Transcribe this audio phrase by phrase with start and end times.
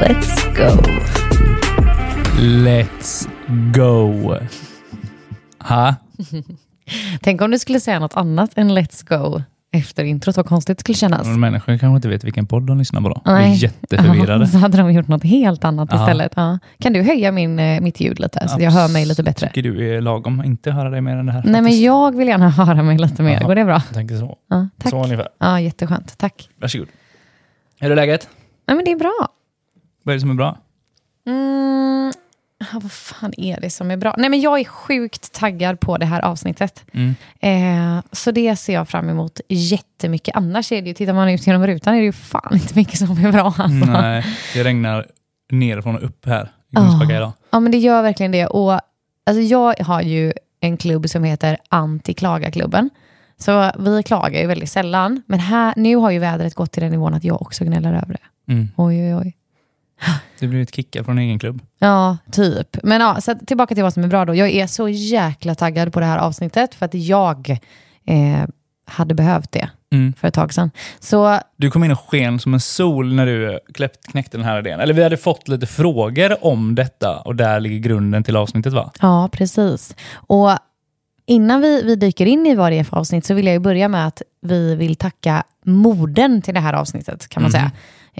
[0.00, 0.82] Let's go!
[2.40, 3.28] Let's
[3.74, 4.34] go!
[5.58, 5.94] Ha?
[7.20, 9.42] Tänk om du skulle säga något annat än let's go
[9.72, 10.36] efter introt.
[10.36, 11.26] Vad konstigt det skulle kännas.
[11.26, 13.20] Men Människor kanske inte vet vilken podd de lyssnar på då.
[13.24, 13.56] De är Nej.
[13.56, 14.44] jätteförvirrade.
[14.44, 16.00] Ja, så hade de gjort något helt annat Ja.
[16.02, 16.32] istället.
[16.36, 16.58] Ja.
[16.78, 19.46] Kan du höja min, eh, mitt ljud lite så att jag hör mig lite bättre?
[19.46, 20.44] Tycker du är lagom?
[20.44, 21.42] Inte höra dig mer än det här.
[21.46, 23.32] Nej, men jag vill gärna höra mig lite mer.
[23.34, 23.46] Jaha.
[23.46, 23.82] Går det bra?
[23.88, 24.36] Jag tänker så.
[24.50, 24.90] Ja, tack.
[24.90, 25.28] Så ungefär.
[25.40, 26.18] Ja, jätteskönt.
[26.18, 26.48] Tack.
[26.60, 26.88] Varsågod.
[27.80, 28.28] Hur är läget?
[28.68, 29.28] Nej, men det är bra.
[30.02, 30.58] Vad är det som är bra?
[31.26, 32.12] Mm,
[32.72, 34.14] vad fan är det som är bra?
[34.18, 36.84] Nej, men jag är sjukt taggad på det här avsnittet.
[36.92, 37.14] Mm.
[37.40, 40.36] Eh, så det ser jag fram emot jättemycket.
[40.36, 42.98] Annars är det ju, tittar man ut genom rutan är det ju fan inte mycket
[42.98, 43.54] som är bra.
[43.58, 43.90] Alltså.
[43.90, 45.06] Nej, det regnar
[45.50, 46.76] nerifrån och upp här i.
[46.76, 47.32] Kungsbacka idag.
[47.50, 48.46] Ja, men det gör verkligen det.
[48.46, 48.72] Och,
[49.26, 52.90] alltså, jag har ju en klubb som heter Anti-klaga-klubben.
[53.36, 55.22] Så vi klagar ju väldigt sällan.
[55.26, 58.12] Men här, nu har ju vädret gått till den nivån att jag också gnäller över
[58.12, 58.52] det.
[58.52, 58.68] Mm.
[58.76, 59.36] Oj, oj, oj.
[60.40, 61.62] Du blivit kickad från egen klubb.
[61.78, 62.76] Ja, typ.
[62.82, 64.34] Men ja, så tillbaka till vad som är bra då.
[64.34, 67.50] Jag är så jäkla taggad på det här avsnittet för att jag
[68.06, 68.48] eh,
[68.86, 70.12] hade behövt det Mm.
[70.12, 70.70] för ett tag sedan.
[71.00, 74.58] Så Du kom in och sken som en sol när du kläppt, knäckte den här
[74.58, 74.80] idén.
[74.80, 78.90] Eller vi hade fått lite frågor om detta och där ligger grunden till avsnittet va?
[79.00, 79.96] ja, precis.
[80.14, 80.50] Och
[81.26, 83.88] innan vi, vi dyker in i vad det är för avsnitt så vill jag börja
[83.88, 87.70] med att vi vill tacka morden till det här avsnittet kan man säga.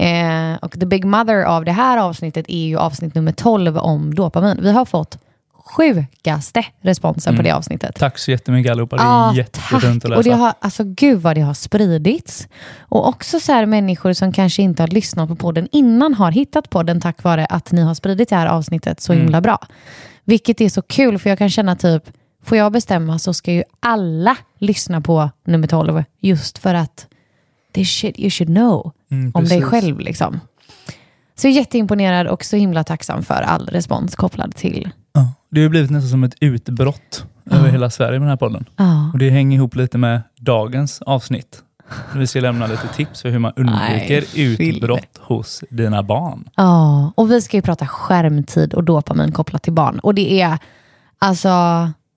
[0.01, 4.15] Eh, och the big mother av det här avsnittet är ju avsnitt nummer 12 om
[4.15, 4.59] dopamin.
[4.63, 5.19] Vi har fått
[5.65, 7.95] sjukaste responsen på det avsnittet.
[7.99, 8.97] Tack så jättemycket allihopa.
[8.97, 10.37] Det är Ja, jätteskönt att Och det läsa.
[10.43, 12.49] har, alltså gud vad det har spridits.
[12.81, 16.71] Och också så här människor som kanske inte har lyssnat på podden innan har hittat
[16.71, 19.25] podden tack vare att ni har spridit det här avsnittet så Mm.
[19.25, 19.59] himla bra.
[20.25, 22.03] Vilket är så kul för jag kan känna typ,
[22.45, 27.07] får jag bestämma så ska ju alla lyssna på nummer 12 just för att
[27.75, 30.41] är shit you should know Mm, om dig själv liksom.
[31.37, 35.63] Så jag är jätteimponerad och så himla tacksam för all respons kopplad till Ja, det
[35.63, 38.65] har blivit nästan som ett utbrott över hela Sverige med den här podden.
[38.77, 39.11] Ja.
[39.13, 41.63] Och det hänger ihop lite med dagens avsnitt.
[42.17, 46.49] Vi ska lämna lite tips för hur man undviker Nej, utbrott hos dina barn.
[46.57, 49.99] Ja, och vi ska ju prata skärmtid och dopamin kopplat till barn.
[49.99, 50.59] Och det är,
[51.19, 51.49] alltså,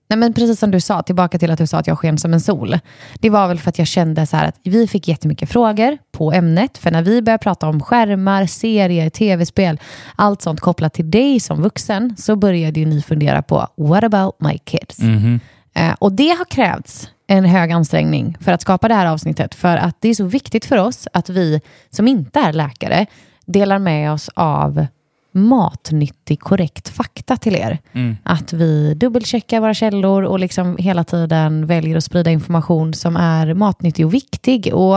[0.08, 2.32] nej men precis som du sa, tillbaka till att du sa att jag sken som
[2.32, 2.78] en sol.
[3.20, 6.78] Det var väl för att jag kände så att vi fick jättemycket frågor på ämnet.
[6.78, 9.80] För när vi började prata om skärmar, serier, tv-spel,
[10.16, 14.36] allt sånt kopplat till dig som vuxen, så började ju ni fundera på what about
[14.38, 14.98] my kids?
[14.98, 15.40] Mhm.
[15.74, 19.54] Eh, och det har krävts en hög ansträngning för att skapa det här avsnittet.
[19.54, 21.60] För att det är så viktigt för oss att vi
[21.90, 23.06] som inte är läkare
[23.46, 24.86] delar med oss av
[25.34, 27.78] matnyttig, korrekt fakta till er.
[27.92, 28.16] Mm.
[28.22, 33.54] Att vi dubbelcheckar våra källor och liksom hela tiden väljer att sprida information som är
[33.54, 34.74] matnyttig och viktig.
[34.74, 34.96] Och,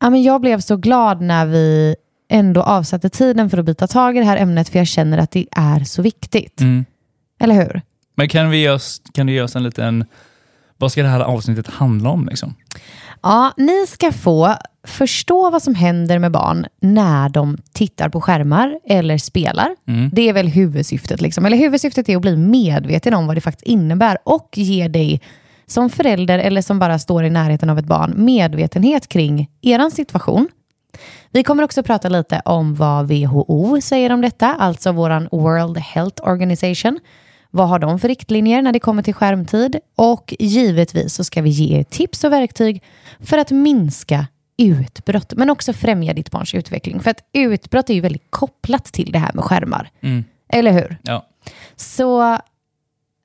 [0.00, 1.96] ja, men jag blev så glad när vi
[2.28, 5.30] ändå avsatte tiden för att byta tag i det här ämnet för jag känner att
[5.30, 6.60] det är så viktigt.
[6.60, 6.84] Mm.
[7.40, 7.82] Eller hur?
[8.14, 10.04] Men kan, vi oss, kan du ge oss en liten...
[10.76, 12.26] Vad ska det här avsnittet handla om?
[12.26, 12.54] Liksom?
[13.24, 14.54] Ja, ni ska få
[14.86, 19.76] förstå vad som händer med barn när de tittar på skärmar eller spelar.
[19.88, 20.10] Mm.
[20.12, 21.20] Det är väl huvudsyftet.
[21.20, 21.46] Liksom.
[21.46, 25.20] Eller huvudsyftet är att bli medveten om vad det faktiskt innebär och ge dig
[25.66, 30.48] som förälder eller som bara står i närheten av ett barn medvetenhet kring er situation.
[31.30, 36.28] Vi kommer också prata lite om vad WHO säger om detta, alltså våran World Health
[36.28, 37.00] Organization.
[37.54, 39.76] Vad har de för riktlinjer när det kommer till skärmtid?
[39.96, 42.82] Och givetvis så ska vi ge er tips och verktyg
[43.20, 44.26] för att minska
[44.56, 47.00] utbrott, men också främja ditt barns utveckling.
[47.00, 49.90] För att utbrott är ju väldigt kopplat till det här med skärmar.
[50.00, 50.24] Mm.
[50.48, 50.96] Eller hur?
[51.02, 51.26] Ja.
[51.76, 52.38] Så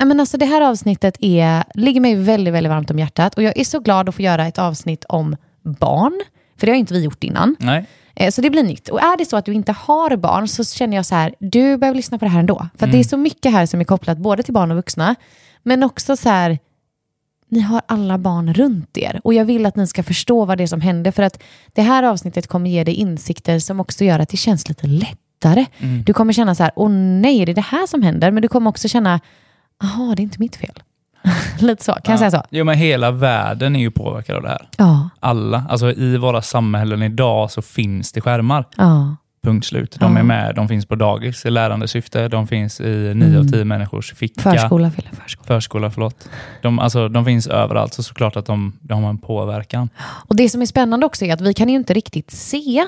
[0.04, 3.36] men alltså det här avsnittet är, ligger mig väldigt, väldigt varmt om hjärtat.
[3.36, 6.22] Och jag är så glad att få göra ett avsnitt om barn.
[6.58, 7.56] För det har inte vi gjort innan.
[7.60, 7.86] Nej.
[8.16, 8.90] Eh, Så det blir nytt.
[8.90, 11.78] Och är det så att du inte har barn så känner jag så här, du
[11.78, 12.68] behöver lyssna på det här ändå.
[12.78, 15.16] För att det är så mycket här som är kopplat både till barn och vuxna.
[15.64, 16.60] Men också så här,
[17.52, 19.22] ni har alla barn runt er.
[19.24, 21.12] Och jag vill att ni ska förstå vad det är som händer.
[21.12, 24.70] För att det här avsnittet kommer ge dig insikter som också gör att det känns
[24.70, 25.66] lite lättare.
[26.06, 28.32] Du kommer känna så här, åh nej, det är det här som händer.
[28.32, 29.20] Men du kommer också känna,
[29.82, 30.80] jaha, det är inte mitt fel.
[31.60, 32.44] Lite så, kan jag säga så?
[32.50, 34.70] Jo, men hela världen är ju påverkad av det här.
[34.78, 35.10] Ja.
[35.20, 35.64] Alla.
[35.70, 38.66] Alltså i våra samhällen idag så finns det skärmar.
[38.78, 39.16] ja.
[39.44, 39.98] Punkt slut.
[40.00, 40.20] De Ja.
[40.20, 43.66] är med, de finns på dagis i lärande syfte, de finns i nio av tio
[43.66, 44.42] människors ficka.
[44.42, 45.48] Förskola, Fille, förskola.
[45.48, 46.30] Förskola, förlåt.
[46.62, 49.90] De, alltså, de finns överallt, så såklart att de, de har en påverkan.
[50.28, 52.84] Och det som är spännande också är att vi kan ju inte riktigt se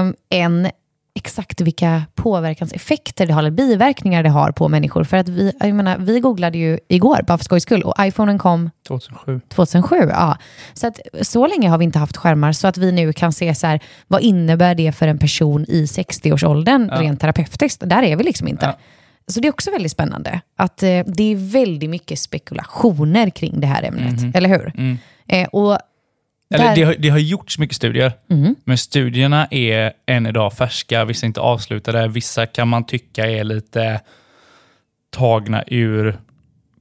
[0.00, 0.70] um, än
[1.14, 5.04] exakt vilka påverkanseffekter det har, eller biverkningar det har på människor.
[5.04, 8.38] För att vi, jag menar, vi googlade ju igår, bara för skojs skull, och iPhonen
[8.38, 9.40] kom 2007.
[9.48, 9.96] 2007.
[9.96, 10.36] Ja.
[10.74, 13.54] Så, att, så länge har vi inte haft skärmar, så att vi nu kan se
[13.54, 17.00] så här, vad innebär det för en person i 60-årsåldern Ja.
[17.00, 17.82] rent terapeutiskt.
[17.86, 18.66] Där är vi liksom inte.
[18.66, 18.78] Ja.
[19.26, 20.40] Så det är också väldigt spännande.
[20.56, 24.72] Att eh, det är väldigt mycket spekulationer kring det här ämnet, eller hur?
[24.76, 24.98] Mm.
[25.28, 25.78] Eh, och
[26.54, 28.54] Eller det, har, det har gjorts mycket studier, Mm.
[28.64, 33.44] men studierna är än idag färska, vissa är inte avslutade, vissa kan man tycka är
[33.44, 34.00] lite
[35.10, 36.18] tagna ur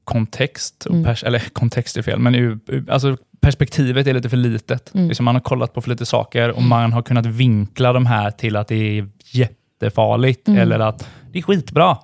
[0.03, 0.85] kontext.
[0.89, 1.03] Mm.
[1.03, 2.59] Pers, eller kontext är fel, men ur,
[2.89, 4.94] alltså perspektivet är lite för litet.
[4.94, 5.07] Mm.
[5.07, 8.31] Liksom man har kollat på för lite saker och man har kunnat vinkla de här
[8.31, 10.62] till att det är jättefarligt Mm.
[10.62, 11.97] eller att det är skitbra.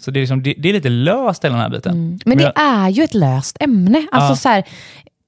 [0.00, 2.20] Så det är, liksom, det, det är lite löst hela den här biten.
[2.24, 4.06] Men det jag- är ju ett löst ämne.
[4.12, 4.36] Alltså Ja.
[4.36, 4.64] så här,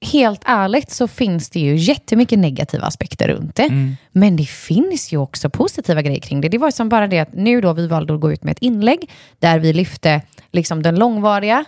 [0.01, 3.63] helt ärligt så finns det ju jättemycket negativa aspekter runt det.
[3.63, 3.95] Mm.
[4.11, 6.49] Men det finns ju också positiva grejer kring det.
[6.49, 8.61] Det var som bara det att nu då vi valde att gå ut med ett
[8.61, 9.09] inlägg
[9.39, 10.21] där vi lyfte
[10.51, 11.65] liksom den långvariga,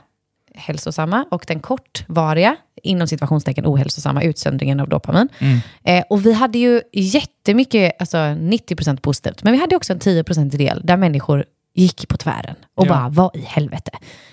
[0.55, 5.29] hälsosamma och den kortvariga, inom situationstecken ohälsosamma utsöndringen av dopamin.
[5.39, 5.59] Mm.
[5.83, 10.57] Eh, och vi hade ju jättemycket, alltså 90% positivt, men vi hade också en 10%
[10.57, 11.45] del där människor
[11.79, 12.89] gick på tvären och Ja.
[12.89, 13.91] bara, vad i helvete?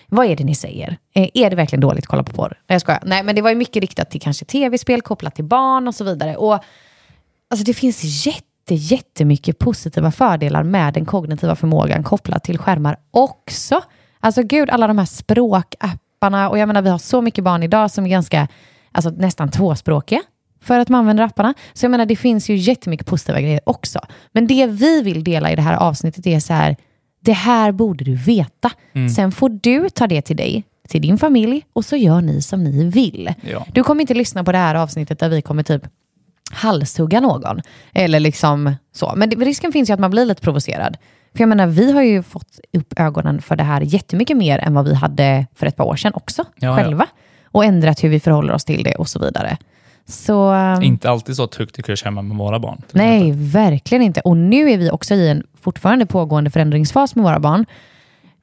[0.09, 0.99] Vad är det ni säger?
[1.15, 2.49] Eh, är det verkligen dåligt att kolla på porr?
[2.69, 3.03] Nej, jag skojar.
[3.05, 6.05] Nej, men det var ju mycket riktat till kanske tv-spel kopplat till barn och så
[6.05, 6.37] vidare.
[6.37, 6.53] Och
[7.51, 13.81] alltså, det finns jätte, jättemycket positiva fördelar med den kognitiva förmågan kopplat till skärmar också.
[14.21, 16.49] Alltså gud, alla de här språkapparna.
[16.51, 18.49] Och jag menar, vi har så mycket barn idag som är ganska,
[18.93, 20.23] alltså nästan tvåspråkiga
[20.61, 21.55] för att man använder apparna.
[21.73, 24.01] Så jag menar, det finns ju jättemycket positiva grejer också.
[24.33, 26.77] Men det vi vill dela i det här avsnittet är så här,
[27.27, 28.71] det här borde du veta.
[29.17, 32.65] Sen får du ta det till dig, till din familj och så gör ni som
[32.65, 33.35] ni vill.
[33.41, 33.67] Ja.
[33.73, 35.83] Du kommer inte lyssna på det här avsnittet där vi kommer typ
[36.51, 37.61] halshugga någon.
[37.93, 39.13] Eller liksom så.
[39.17, 40.97] Men risken finns ju att man blir lite provocerad.
[41.33, 44.75] För jag menar, vi har ju fått upp ögonen för det här jättemycket mer än
[44.75, 46.77] vad vi hade för ett par år sedan också, Ja, ja.
[46.77, 47.07] själva.
[47.45, 49.57] Och ändrat hur vi förhåller oss till det och så vidare.
[50.09, 50.51] Så...
[50.53, 52.83] ehm, Inte alltid så högt i kurs hemma med våra barn.
[52.93, 54.21] Nej, verkligen inte.
[54.21, 57.67] Och nu är vi också i en fortfarande pågående förändringsfas med våra barn.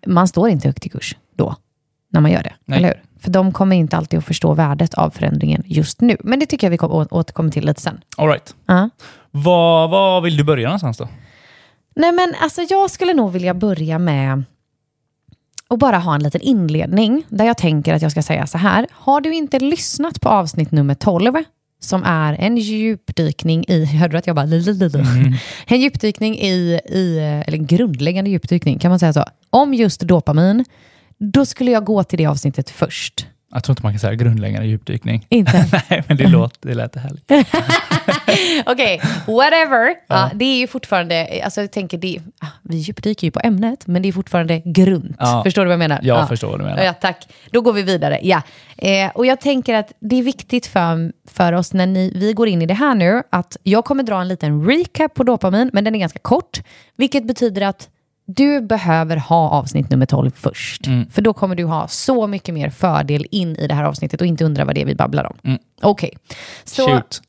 [0.07, 1.55] Man står inte högt i kurs då,
[2.11, 2.53] när man gör det.
[2.65, 2.77] Nej.
[2.77, 3.03] Eller hur?
[3.19, 6.17] För de kommer inte alltid att förstå värdet av förändringen just nu.
[6.23, 6.77] Men det tycker jag vi
[7.11, 8.01] återkommer till lite sen.
[8.17, 8.55] All right.
[9.31, 11.07] Vad, vad vill du börja någonstans då?
[11.95, 14.43] Nej, men alltså jag skulle nog vilja börja med
[15.69, 18.87] att bara ha en liten inledning där jag tänker att jag ska säga så här.
[18.91, 21.33] Har du inte lyssnat på avsnitt nummer 12
[21.79, 24.47] som är en djupdykning i, hörde du att jag bara,
[25.67, 30.65] en djupdykning i, i, eller en grundläggande djupdykning, kan man säga så, om just dopamin,
[31.17, 33.27] då skulle jag gå till det avsnittet först.
[33.53, 35.25] Jag tror inte man kan säga grundläggande djupdykning.
[35.29, 35.65] Inte?
[35.89, 37.31] Nej, men det, låter, det lät härligt.
[38.65, 39.95] Okej, whatever.
[40.07, 43.87] Ja, det är ju fortfarande, alltså jag tänker, det, ah, vi djupdyker ju på ämnet,
[43.87, 45.15] men det är fortfarande grunt.
[45.19, 45.41] Ja.
[45.45, 45.99] Förstår du vad jag menar?
[46.03, 46.83] Jag förstår vad du menar.
[46.83, 47.27] Ja, tack.
[47.51, 48.19] Då går vi vidare.
[48.21, 48.41] Ja.
[48.77, 52.47] Eh, och jag tänker att det är viktigt för, för oss när ni, vi går
[52.47, 55.83] in i det här nu, att jag kommer dra en liten recap på dopamin, men
[55.83, 56.61] den är ganska kort,
[56.95, 57.89] vilket betyder att
[58.25, 60.87] du behöver ha avsnitt nummer 12 först.
[60.87, 61.09] Mm.
[61.09, 64.27] För då kommer du ha så mycket mer fördel in i det här avsnittet och
[64.27, 65.37] inte undra vad det är vi babblar om.
[65.43, 65.59] Mm.
[65.81, 66.17] Okej.
[66.63, 67.21] Så Shoot.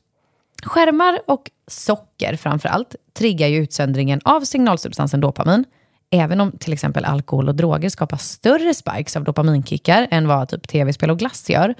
[0.63, 5.65] Skärmar och socker framför allt triggar ju utsöndringen av signalsubstansen dopamin.
[6.11, 10.67] Även om till exempel alkohol och droger skapar större spikes av dopaminkickar än vad typ
[10.67, 11.75] tv-spel och glass gör,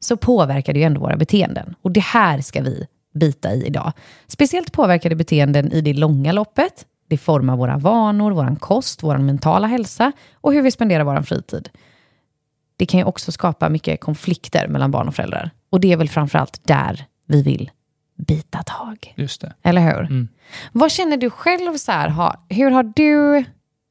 [0.00, 1.74] så påverkar det ju ändå våra beteenden.
[1.82, 3.92] Och det här ska vi bita i idag.
[4.26, 6.86] Speciellt påverkar det beteenden i det långa loppet.
[7.10, 11.68] Det formar våra vanor, vår kost, vår mentala hälsa och hur vi spenderar vår fritid.
[12.76, 15.50] Det kan ju också skapa mycket konflikter mellan barn och föräldrar.
[15.70, 17.70] Och det är väl framförallt där vi vill
[18.26, 19.14] bita tag.
[19.16, 19.52] Just det.
[19.62, 20.00] Eller hur?
[20.00, 20.28] Mm.
[20.72, 22.08] Vad känner du själv så här?
[22.08, 23.44] Har, hur har du,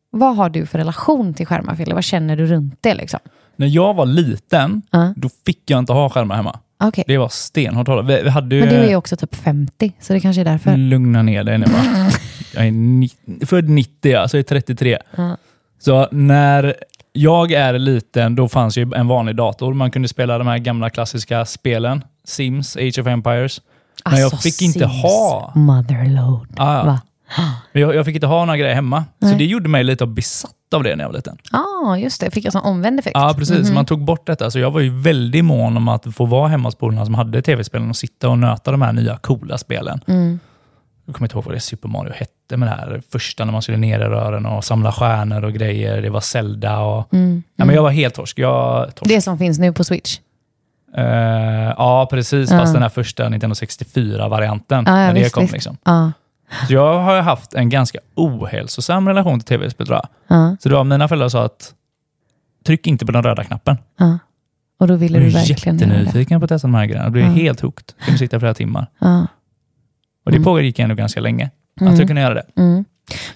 [0.10, 1.94] vad har du för relation till skärmar, Fille?
[1.96, 2.94] Vad känner du runt det?
[2.94, 3.20] Liksom?
[3.56, 5.14] När jag var liten, Ja.
[5.16, 6.60] då fick jag inte ha skärmar hemma.
[6.84, 7.04] Okej.
[7.08, 8.06] Det var stenhårt hållet.
[8.20, 8.62] Vi, vi hade ju...
[8.62, 10.78] Men du är ju också typ 50, så det kanske är därför.
[10.78, 11.80] Lugna ner dig nu va.
[12.56, 13.10] Jag är ni,
[13.46, 14.98] född 90, alltså jag är 33.
[15.16, 15.38] Ja.
[15.80, 16.76] Så när
[17.14, 19.74] jag är liten, då fanns ju en vanlig dator.
[19.74, 22.04] Man kunde spela de här gamla klassiska spelen.
[22.24, 23.62] Sims, Age of Empires.
[24.06, 25.52] Men jag Alltså, fick inte Sims, ha...
[25.56, 26.48] Motherload.
[26.58, 26.84] Ah.
[26.84, 27.00] Va?
[27.72, 29.06] Jag, jag fick inte ha några grejer hemma.
[29.20, 29.38] Så Nej.
[29.38, 31.38] det gjorde mig lite besatt av det när jag var liten.
[31.52, 32.32] Ja, ah, just det.
[32.32, 33.14] Fick jag sån omvänd effekt.
[33.14, 33.72] Ja, precis.
[33.72, 34.52] Man tog bort detta.
[34.52, 37.42] Så jag var ju väldigt mån om att få vara hemma hos polarna som hade
[37.42, 40.02] tv-spelen och sitta och nöta de här nya coola spelen.
[40.08, 40.40] Mm.
[41.10, 43.62] Jag kommer inte ihåg vad det Super Mario hette med det här första när man
[43.62, 46.02] skulle ner i rören och samla stjärnor och grejer.
[46.02, 47.14] Det var Zelda och...
[47.14, 47.44] Mm.
[47.56, 48.40] Ja, men jag var helt torsk.
[48.40, 49.10] Jag, torsk.
[49.10, 50.20] Det som finns nu på Switch.
[50.96, 51.04] Eh,
[51.78, 52.52] ja, precis.
[52.52, 52.58] Ja.
[52.60, 54.84] Fast den här första Nintendo 64-varianten.
[54.88, 55.42] Ja, ja, när det visst, kom.
[55.44, 55.54] visst.
[55.54, 55.78] Liksom.
[56.68, 60.08] Så jag har haft en ganska ohälsosam relation till tv-spel tror jag.
[60.38, 60.56] Ja.
[60.60, 61.74] Så då mina föräldrar sa att
[62.66, 63.78] tryck inte på den röda knappen.
[64.80, 65.96] Och då ville Jag du verkligen göra det.
[65.96, 67.06] jättenyfiken på att testa de här grejerna.
[67.06, 67.84] Jag blev helt hooked.
[67.98, 68.88] Jag kunde sitta i flera timmar.
[70.30, 70.44] Och det Mm.
[70.46, 71.50] pågick ändå ganska länge.
[71.76, 71.96] Att Mm.
[71.96, 72.46] jag kunde göra det.
[72.58, 72.86] Mm.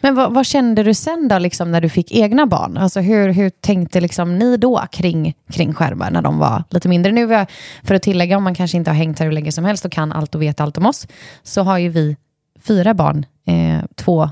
[0.01, 2.77] Men vad, vad kände du sen då, liksom, när du fick egna barn?
[2.77, 7.11] Alltså, hur, hur tänkte liksom, ni då kring, kring skärmar när de var lite mindre?
[7.11, 7.45] Nu, var-
[7.83, 9.91] för att tillägga, om man kanske inte har hängt här hur länge som helst och
[9.91, 11.07] kan allt och vet allt om oss,
[11.43, 12.17] så har ju vi
[12.67, 13.25] fyra barn.
[13.47, 14.29] Eh, två,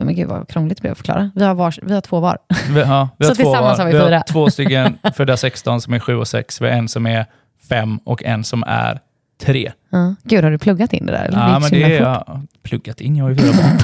[0.00, 1.30] men gud vad krångligt det blev att förklara.
[1.34, 2.38] Vi har, vars, vi har två var.
[2.70, 4.06] Vi, ja, vi Så tillsammans har vi var.
[4.06, 4.16] fyra.
[4.16, 6.60] har två stycken födda 16 som är 7 och 6.
[6.60, 7.26] Vi har en som är
[7.68, 9.00] 5 och en som är
[9.40, 9.72] 3.
[9.90, 10.14] Ja.
[10.24, 11.24] Gud, har du pluggat in det där?
[11.24, 11.38] Eller?
[11.38, 13.16] Ja, men det är jag pluggat in.
[13.16, 13.78] Jag har ju fyra barn.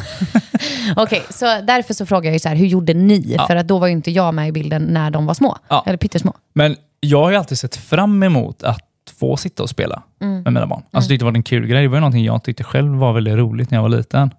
[0.96, 3.34] Okej, så därför så frågar jag ju så här, hur gjorde ni?
[3.38, 3.46] Ja.
[3.46, 5.56] För att då var ju inte jag med i bilden när de var små.
[5.68, 5.82] Ja.
[5.86, 6.32] Eller pyttesmå.
[6.54, 8.80] Men jag har ju alltid sett fram emot att
[9.20, 10.42] få sitta och spela Mm.
[10.42, 10.82] med mina barn.
[10.90, 11.82] Alltså tyckte det var en kul grej.
[11.82, 14.30] Det var ju någonting jag tyckte själv var väldigt roligt när jag var liten.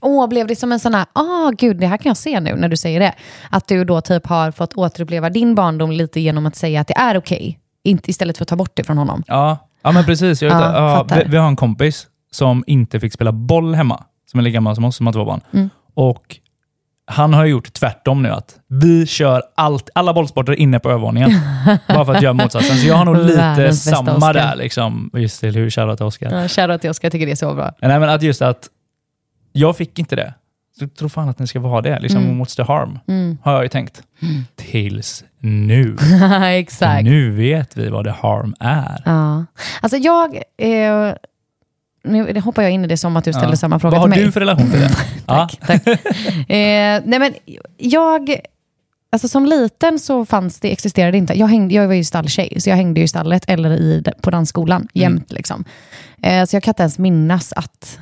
[0.00, 2.54] Åh, blev det som en sån här, ah gud, det här kan jag se nu
[2.56, 3.14] när du säger det.
[3.50, 6.96] Att du då typ har fått återuppleva din barndom lite genom att säga att det
[6.96, 7.58] är okej.
[7.84, 9.22] Inte istället för att ta bort det från honom.
[9.26, 10.42] Ja, ja men precis.
[10.42, 14.04] Jag vet, Ja, ja, vi, vi har en kompis som inte fick spela boll hemma,
[14.30, 15.40] som är lika gammal som oss, som har två barn.
[15.52, 15.70] Mm.
[15.94, 16.36] Och
[17.06, 21.30] han har gjort tvärtom nu, att vi kör allt, alla bollsporter inne på övervåningen.
[21.88, 22.76] bara för att göra motsatsen.
[22.76, 24.32] Så jag har nog lite samma Oscar.
[24.34, 24.56] där.
[24.56, 25.10] Liksom.
[25.14, 26.42] Just det, hur shoutout till Oskar.
[26.42, 27.72] Ja, Shoutout till Oskar, jag tycker det är så bra.
[27.80, 28.68] Nej, men att just att
[29.52, 30.34] jag fick inte det.
[30.78, 31.98] Jag tror fan att den ska vara det.
[32.00, 32.42] Liksom, Mm.
[32.42, 32.98] What's the harm?
[33.08, 33.38] Mm.
[33.42, 34.02] Har jag ju tänkt.
[34.56, 35.96] Tills nu.
[36.42, 37.04] Exakt.
[37.04, 39.02] Nu vet vi vad the harm är.
[39.04, 39.44] Ja.
[39.80, 41.14] Alltså jag, eh,
[42.04, 43.56] nu hoppar jag in i det som att du ställde Ja.
[43.56, 44.26] samma fråga Vad har till mig.
[44.26, 44.90] du för relation till det?
[45.26, 45.48] ja.
[45.66, 45.86] Tack.
[45.86, 45.96] eh,
[47.04, 47.34] nej men
[47.78, 48.36] jag,
[49.12, 52.70] alltså som liten så fanns det, existerade inte, jag, hängde, jag var ju stalltjej, så
[52.70, 55.32] jag hängde i stallet eller i, på dansskolan jämt.
[55.32, 55.64] Liksom.
[56.22, 57.98] Eh, så jag kan inte ens minnas att,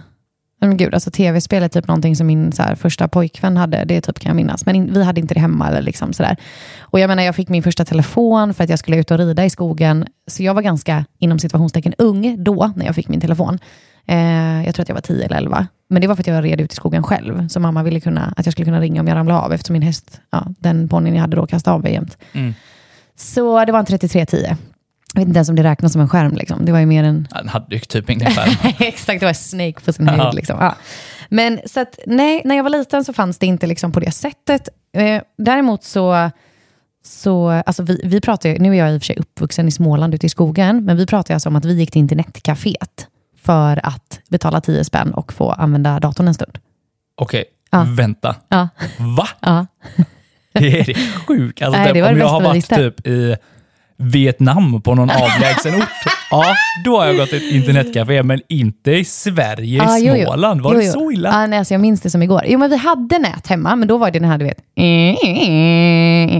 [0.60, 4.00] men gud, alltså tv-spel är typ någonting som min så här, första pojkvän hade, det
[4.00, 4.66] typ kan jag minnas.
[4.66, 6.36] Men in, vi hade inte det hemma eller liksom sådär.
[6.80, 9.44] Och jag menar, jag fick min första telefon för att jag skulle ut och rida
[9.44, 10.06] i skogen.
[10.26, 13.58] Så jag var ganska, inom situationstecken, ung då när jag fick min telefon.
[14.06, 15.66] Eh, jag tror att jag var 10 eller 11.
[15.88, 17.48] Men det var för att jag red ut i skogen själv.
[17.48, 19.82] Så mamma ville kunna, att jag skulle kunna ringa om jag ramlade av eftersom min
[19.82, 22.18] häst, ja, den ponnyn jag hade då, kastade av mig jämt.
[22.32, 22.54] Mm.
[23.16, 24.56] Så det var en 3310.
[25.14, 26.34] Jag vet inte ens om det räknas som en skärm.
[26.36, 26.64] Liksom.
[26.64, 27.28] Det var ju mer en...
[27.30, 28.72] Den hade ju typ ingen skärm.
[28.78, 30.12] Exakt, det var Snake på sin Ja.
[30.12, 30.34] höjd.
[30.34, 30.56] Liksom.
[30.60, 30.74] Ja.
[31.28, 34.10] Men så att, nej, när jag var liten så fanns det inte liksom på det
[34.10, 34.68] sättet.
[34.96, 36.30] Eh, däremot så,
[37.04, 39.70] så alltså vi, vi pratar ju, nu är jag i och för sig uppvuxen i
[39.70, 43.06] Småland ute i skogen, men vi pratar alltså om att vi gick till internetcaféet
[43.42, 46.58] för att betala 10 spänn och få använda datorn en stund.
[47.14, 47.86] Okej, Ja.
[47.96, 48.36] vänta.
[48.48, 48.68] Ja.
[49.16, 49.28] Va?
[49.40, 49.66] Ja.
[50.52, 50.94] Det är det
[51.26, 51.62] sjukt.
[51.62, 53.36] Alltså, om jag har varit typ i
[54.02, 55.88] Vietnam på någon avlägsen ort,
[56.30, 56.44] ja,
[56.84, 60.24] då har jag gått ett internetcafé, men inte i Sverige, i Ah, jo.
[60.24, 60.60] Småland.
[60.60, 60.92] Var Jo, det jo.
[60.92, 61.30] så illa?
[61.32, 62.42] Ah, nej, alltså jag minns det som igår.
[62.46, 64.58] Jo, men vi hade nät hemma, men då var det den här, du vet.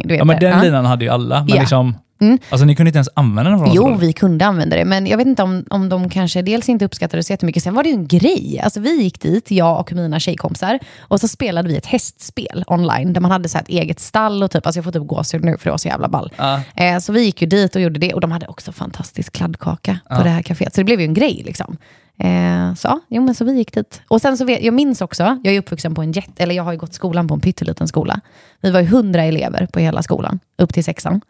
[0.03, 0.47] Du vet Ja, men det.
[0.47, 0.63] den Ja.
[0.65, 1.41] linan hade ju alla.
[1.41, 1.61] Men Ja.
[1.61, 2.39] liksom, Mm.
[2.51, 3.75] alltså, ni kunde inte ens använda den.
[3.75, 6.85] Jo, vi kunde använda det, men jag vet inte om, om de kanske dels inte
[6.85, 7.63] uppskattade det så jättemycket.
[7.63, 8.61] Sen var det ju en grej.
[8.65, 13.13] Alltså, vi gick dit, jag och mina tjejkompisar, och så spelade vi ett hästspel online,
[13.13, 15.59] där man hade så ett eget stall och typ, alltså jag får typ gåshud nu
[15.59, 16.33] för det var så jävla ball.
[16.37, 16.61] Ja.
[16.77, 19.99] Eh, så vi gick ju dit och gjorde det, och de hade också fantastisk kladdkaka
[20.17, 20.75] på det här kaféet.
[20.75, 21.77] Så det blev ju en grej liksom.
[22.19, 24.03] Eh, så jo, men så vi gick dit.
[24.09, 26.65] Och sen så vet, jag minns också, jag är uppvuxen på en jet, eller jag
[26.65, 28.21] har ju gått skolan på en pytteliten skola.
[28.61, 31.21] Vi var ju hundra elever på hela skolan, upp till sexan.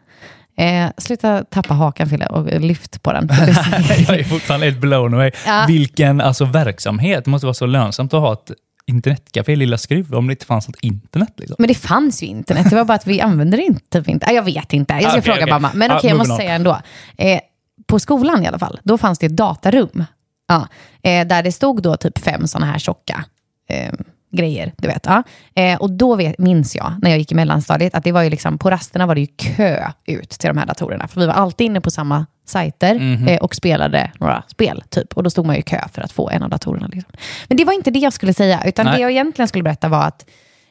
[0.57, 3.29] Eh, sluta tappa hakan Fille och lyft på den.
[4.07, 5.31] Jag är fortfarande helt blown away.
[5.45, 5.65] Ja.
[5.67, 7.25] Vilken alltså, verksamhet.
[7.25, 8.51] Det måste vara så lönsamt att ha ett
[8.85, 11.33] internetcafé i Lilla Skruv om det inte fanns något internet.
[11.37, 11.55] Liksom.
[11.59, 13.99] Men det fanns ju internet, det var bara att vi använde det inte.
[13.99, 14.25] Typ inte.
[14.25, 15.49] Ah, Jag vet inte, jag ska Okej, fråga okej.
[15.53, 15.71] mamma.
[15.73, 16.79] Men Ja, okej, jag moving måste säga ändå.
[17.17, 17.39] Eh,
[17.87, 20.03] på skolan i alla fall, då fanns det ett datarum.
[20.47, 20.67] Ja,
[21.03, 23.25] eh, där det stod då typ fem sådana här tjocka
[23.69, 23.93] eh,
[24.31, 24.73] grejer.
[24.77, 25.23] Du vet, ja.
[25.55, 28.29] eh, och då vet, minns jag, när jag gick i mellanstadiet, att det var ju
[28.29, 31.07] liksom, på rasterna var det ju kö ut till de här datorerna.
[31.07, 33.27] För vi var alltid inne på samma sajter Mhm.
[33.27, 34.83] eh, och spelade några spel.
[34.89, 35.17] typ.
[35.17, 36.87] Och då stod man ju i kö för att få en av datorerna.
[36.87, 37.13] Liksom.
[37.47, 38.95] Men det var inte det jag skulle säga, utan Nej.
[38.95, 40.25] det jag egentligen skulle berätta var att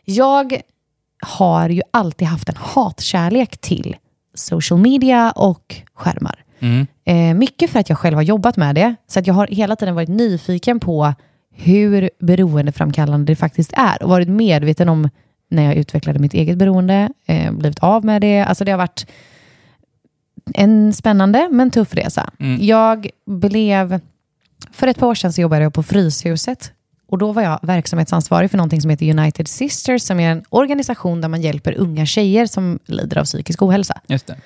[0.04, 0.60] jag
[1.26, 3.96] har ju alltid haft en hatkärlek till
[4.34, 6.44] social media och skärmar.
[6.60, 6.86] Mm.
[7.04, 8.94] Eh, mycket för att jag själv har jobbat med det.
[9.06, 11.14] Så att jag har hela tiden varit nyfiken på
[11.54, 14.02] hur beroendeframkallande det faktiskt är.
[14.02, 15.08] Och varit medveten om
[15.48, 18.40] när jag utvecklade mitt eget beroende, eh, blivit av med det.
[18.40, 19.06] Alltså det har varit
[20.54, 22.30] en spännande men tuff resa.
[22.38, 22.58] Mm.
[22.62, 24.00] Jag blev,
[24.70, 26.72] för ett par år sedan så jobbade jag på Fryshuset
[27.08, 31.20] och då var jag verksamhetsansvarig för någonting som heter United Sisters, som är en organisation
[31.20, 34.00] där man hjälper unga tjejer som lider av psykisk ohälsa.
[34.06, 34.36] Just det.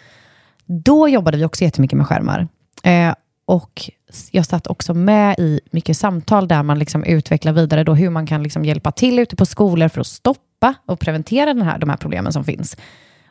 [0.66, 2.48] Då jobbade vi också jättemycket med skärmar.
[2.82, 3.90] Eh, och
[4.30, 8.26] jag satt också med i mycket samtal där man liksom utvecklar vidare då hur man
[8.26, 11.90] kan liksom hjälpa till ute på skolor för att stoppa och preventera den här, de
[11.90, 12.76] här problemen som finns.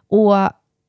[0.10, 0.36] Och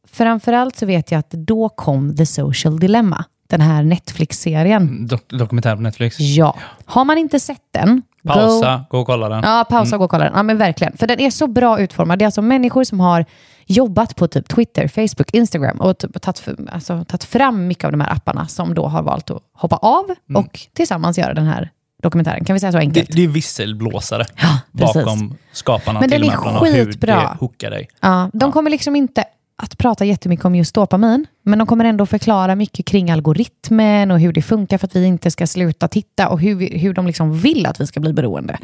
[0.09, 5.09] framförallt så vet jag att då kom The Social Dilemma, den här Netflix-serien.
[5.09, 6.21] Dok- dokumentär på Netflix.
[6.21, 6.57] Ja.
[6.85, 9.43] Har man inte sett den, Pausa, gå och kolla den.
[9.45, 10.33] Ja, pausa och gå och kolla den.
[10.37, 10.97] Ja, men verkligen.
[10.97, 12.19] För den är så bra utformad.
[12.19, 13.25] Det är alltså människor som har
[13.67, 18.01] jobbat på typ Twitter, Facebook, Instagram och typ tagit, alltså, tagit fram mycket av de
[18.01, 20.05] här apparna som då har valt att hoppa av
[20.35, 21.71] och tillsammans göra den här
[22.03, 22.45] dokumentären.
[22.45, 23.11] Kan vi säga så Det, enkelt?
[23.17, 27.17] det är visselblåsare Ja, bakom skaparna Men den de är och hur skitbra.
[27.17, 27.89] det hookar dig.
[28.01, 29.25] Ja, de kommer liksom inte
[29.63, 34.21] att prata jättemycket om just dopamin, men de kommer ändå förklara mycket kring algoritmen och
[34.21, 37.07] hur det funkar för att vi inte ska sluta titta och hur, vi, hur de
[37.07, 38.59] liksom vill att vi ska bli beroende.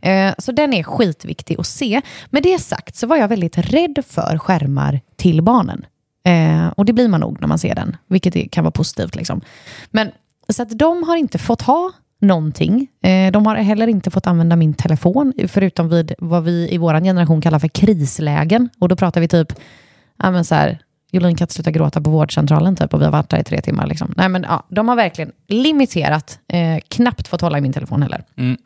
[0.00, 2.00] Eh, Så den är skitviktig att se.
[2.30, 5.86] Med det sagt så var jag väldigt rädd för skärmar till barnen.
[6.24, 9.16] Eh, och det blir man nog när man ser den, vilket kan vara positivt.
[9.16, 9.40] Liksom.
[9.90, 10.10] Men,
[10.48, 12.88] så att de har inte fått ha någonting.
[13.02, 17.00] Eh, de har heller inte fått använda min telefon, förutom vid vad vi i vår
[17.00, 18.68] generation kallar för krislägen.
[18.78, 19.52] Och då pratar vi typ,
[20.16, 20.78] ja men så här,
[21.10, 23.60] Jolin kan inte sluta gråta på vårdcentralen typ och vi har varit där i tre
[23.60, 23.86] timmar.
[23.86, 24.14] Liksom.
[24.16, 28.24] Nej, men, ja, de har verkligen limiterat, eh, knappt fått hålla i min telefon heller.
[28.36, 28.56] Mm.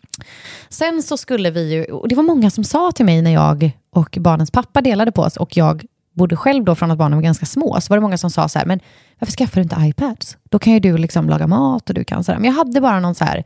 [0.68, 3.70] Sen så skulle vi ju, och det var många som sa till mig när jag
[3.90, 7.22] och barnens pappa delade på oss och jag bodde själv då från att barnen var
[7.22, 8.80] ganska små, så var det många som sa så här, men
[9.18, 10.36] varför skaffar du inte iPads?
[10.50, 12.38] Då kan ju du liksom laga mat och du kan så här.
[12.38, 13.44] Men jag hade bara någon så här,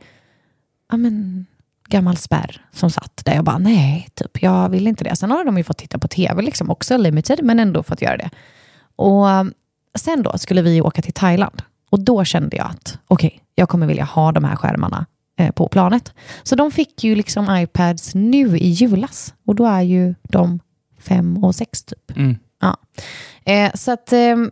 [0.91, 1.45] ja men
[1.87, 5.15] gammal spärr som satt där jag bara, nej, typ, jag vill inte det.
[5.15, 8.17] Sen har de ju fått titta på tv, liksom, också limited, men ändå fått göra
[8.17, 8.29] det.
[8.95, 9.53] Och um,
[9.97, 11.61] sen då skulle vi åka till Thailand.
[11.89, 15.05] Och då kände jag att, okej, jag kommer vilja ha de här skärmarna
[15.37, 16.13] eh, på planet.
[16.43, 19.33] Så de fick ju liksom iPads nu i julas.
[19.45, 20.59] Och då är ju de
[20.99, 22.17] fem och sex typ.
[22.17, 22.37] Mm.
[22.61, 22.77] Ja.
[23.45, 24.51] Eh, så att ehm,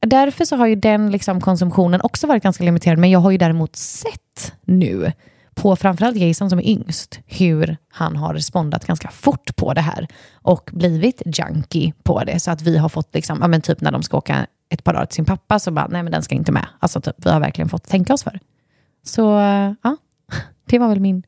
[0.00, 2.98] därför så har ju den liksom konsumtionen också varit ganska limiterad.
[2.98, 5.12] Men jag har ju däremot sett nu
[5.58, 10.06] på framförallt Jason som är yngst, hur han har respondat ganska fort på det här
[10.34, 12.40] och blivit junkie på det.
[12.40, 14.92] Så att vi har fått, liksom, ja, men typ när de ska åka ett par
[14.92, 16.66] dagar till sin pappa, så bara, nej men den ska inte med.
[16.78, 18.40] Alltså typ, vi har verkligen fått tänka oss för.
[19.04, 19.96] Så eh, ja,
[20.68, 21.22] det var väl min,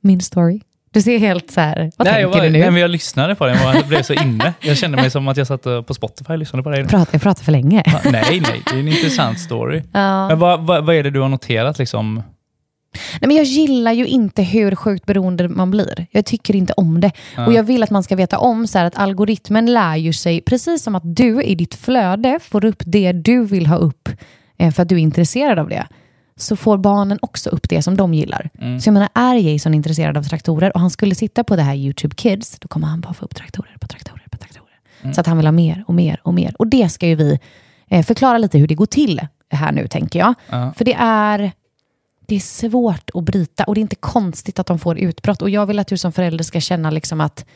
[0.00, 0.60] min story.
[0.90, 2.58] Du ser helt så här, vad Nej, jag, tänker var, du nu?
[2.58, 4.54] nej, men jag lyssnade på den jag blev så inne.
[4.60, 6.86] Jag kände mig som att jag satt eh, på Spotify och lyssnade på dig.
[6.86, 7.82] Pratar, jag pratar för länge.
[7.86, 9.82] Ja, Nej, nej, det är en intressant story.
[9.92, 10.28] Ja.
[10.28, 11.78] Men vad, vad, vad är det du har noterat?
[11.78, 12.22] Liksom?
[13.20, 16.06] Nej, men jag gillar ju inte hur sjukt beroende man blir.
[16.10, 17.12] Jag tycker inte om det.
[17.46, 20.82] Och jag vill att man ska veta om så att algoritmen lär ju sig, precis
[20.82, 24.08] som att du i ditt flöde får upp det du vill ha upp
[24.58, 25.86] eh, för att du är intresserad av det,
[26.36, 28.50] så får barnen också upp det som de gillar.
[28.80, 31.74] Så jag menar, är Jason intresserad av traktorer och han skulle sitta på det här
[31.74, 35.12] YouTube Kids, då kommer han bara få upp traktorer på traktorer på traktorer.
[35.14, 36.54] Så att han vill ha mer och mer och mer.
[36.58, 37.38] Och det ska ju vi
[37.90, 39.20] eh, förklara lite hur det går till
[39.50, 40.34] här nu, tänker jag.
[40.50, 40.72] Ja.
[40.76, 41.52] För det är
[42.26, 45.42] det är svårt att bryta och det är inte konstigt att de får utbrott.
[45.42, 47.46] Och jag vill att du som förälder ska känna liksom att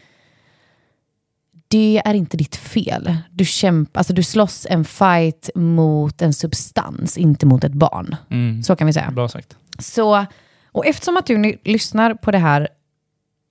[1.69, 3.17] det är inte ditt fel.
[3.31, 8.17] Du, kämp, alltså du slåss en fight mot en substans, inte mot ett barn.
[8.31, 8.63] Mm.
[8.63, 9.11] Så kan vi säga.
[9.11, 9.57] Bra sagt.
[9.79, 10.27] Så,
[10.73, 12.69] och eftersom att du lyssnar på det här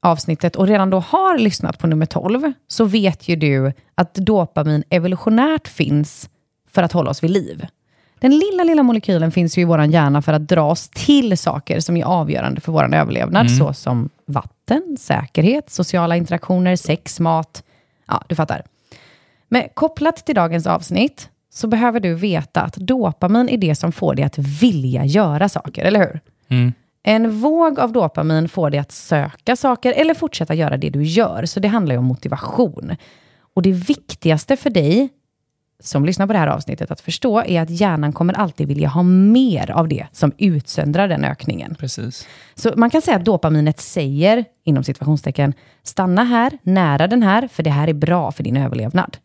[0.02, 4.84] avsnittet och redan då har lyssnat på nummer 12, så vet ju du att dopamin
[4.90, 6.30] evolutionärt finns
[6.68, 7.68] för att hålla oss vid liv.
[8.20, 11.80] Den lilla, lilla molekylen finns ju i vår hjärna för att dra oss till saker
[11.80, 17.64] som är avgörande för vår överlevnad, såsom vatten, säkerhet, sociala interaktioner, sex, mat.
[18.08, 18.64] Ja, du fattar.
[19.48, 24.16] Men kopplat till dagens avsnitt så behöver du veta att dopamin är det som får
[24.16, 26.20] dig att vilja göra saker, eller hur?
[26.48, 26.74] Mm.
[27.04, 31.46] En våg av dopamin får dig att söka saker eller fortsätta göra det du gör.
[31.46, 32.96] Så det handlar ju om motivation.
[33.54, 35.10] Och det viktigaste för dig
[35.84, 39.04] som lyssnar på det här avsnittet att förstå är att hjärnan kommer alltid vilja ha
[39.04, 41.76] mer av det som utsöndrar den ökningen.
[41.76, 42.28] Precis.
[42.56, 47.63] Så man kan säga att dopaminet säger, inom situationstecken, stanna här, nära den här, för
[47.63, 49.18] det här är bra för din överlevnad.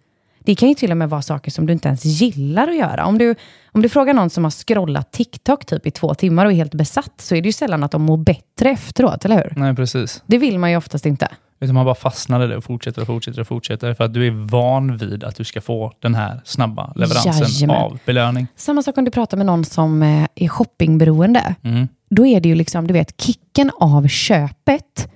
[0.45, 3.07] Det kan ju till och med vara saker som du inte ens gillar att göra.
[3.07, 3.35] Om du,
[3.73, 6.75] om du frågar någon som har scrollat TikTok typ i två timmar och är helt
[6.75, 9.53] besatt, så är det ju sällan att de mår bättre efteråt, eller hur?
[9.57, 10.23] Nej, precis.
[10.27, 11.29] Det vill man ju oftast inte.
[11.61, 14.31] Utan man bara fastnar det och fortsätter och fortsätter och fortsätter för att du är
[14.31, 17.77] van vid att du ska få den här snabba leveransen Jajamän.
[17.77, 18.47] av belöning.
[18.57, 21.55] Samma sak om du pratar med någon som eh, är shoppingberoende.
[21.63, 21.89] Mm.
[22.11, 25.09] Då är det ju liksom, du vet, kicken av köpet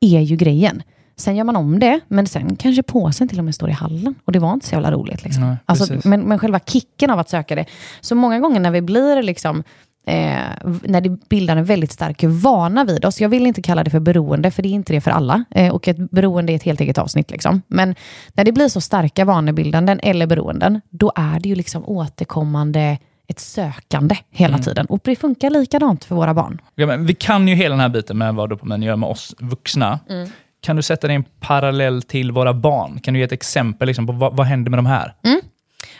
[0.00, 0.82] är ju grejen.
[1.18, 4.14] Sen gör man om det, men sen kanske påsen till och med står i hallen.
[4.24, 5.24] Och det var inte så jävla roligt.
[5.24, 5.42] Liksom.
[5.42, 7.64] Nej, alltså, men, men själva kicken av att söka det.
[8.00, 9.62] Så många gånger när vi blir liksom
[10.08, 10.40] Eh,
[10.82, 13.20] när det bildar en väldigt stark vana vid oss.
[13.20, 15.44] Jag vill inte kalla det för beroende, för det är inte det för alla.
[15.50, 17.30] Eh, och ett beroende är ett helt eget avsnitt.
[17.30, 17.62] Liksom.
[17.66, 17.94] Men
[18.34, 23.40] när det blir så starka vanebildanden eller beroenden, då är det ju liksom återkommande ett
[23.40, 24.64] sökande hela Mm.
[24.64, 24.86] tiden.
[24.86, 26.60] Och det funkar likadant för våra barn.
[26.74, 29.34] Ja, men vi kan ju hela den här biten med vad dopamin gör med oss
[29.38, 30.00] vuxna.
[30.10, 30.28] Mm.
[30.60, 33.00] Kan du sätta det i en parallell till våra barn?
[33.00, 35.14] Kan du ge ett exempel liksom, på vad, vad händer med de här?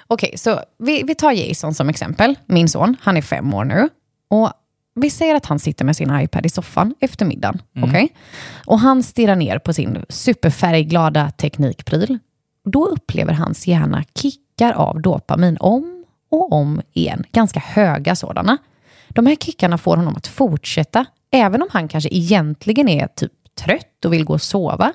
[0.07, 2.35] Okej, så vi, vi tar Jason som exempel.
[2.47, 3.88] Min son, han är fem år nu.
[4.29, 4.53] Och
[4.95, 7.62] vi säger att han sitter med sin iPad i soffan efter middagen.
[7.83, 8.12] okej?
[8.66, 12.19] Och han stirrar ner på sin superfärgglada teknikpryl.
[12.64, 17.25] Då upplever hans hjärna kickar av dopamin om och om igen.
[17.33, 18.59] Ganska höga sådana.
[19.09, 23.33] De här kickarna får honom att fortsätta, även om han kanske egentligen är typ
[23.64, 24.92] trött och vill gå och sova.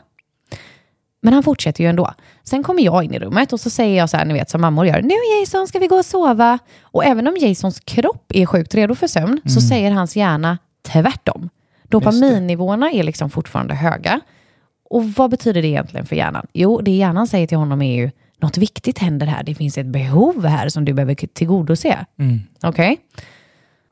[1.22, 2.14] Men han fortsätter ju ändå.
[2.44, 4.62] Sen kommer jag in i rummet och så säger jag så här, ni vet som
[4.62, 5.02] mammor gör.
[5.02, 6.60] Nu Jason ska vi gå och sova.
[6.82, 11.50] Och även om Jasons kropp är sjukt redo för sömn så säger hans hjärna tvärtom.
[11.84, 14.20] Dopaminnivåerna är liksom fortfarande höga.
[14.90, 16.48] Och vad betyder det egentligen för hjärnan?
[16.54, 19.44] Jo, det hjärnan säger till honom är ju något viktigt händer här.
[19.44, 22.06] Det finns ett behov här som du behöver tillgodose.
[22.64, 22.98] Okej?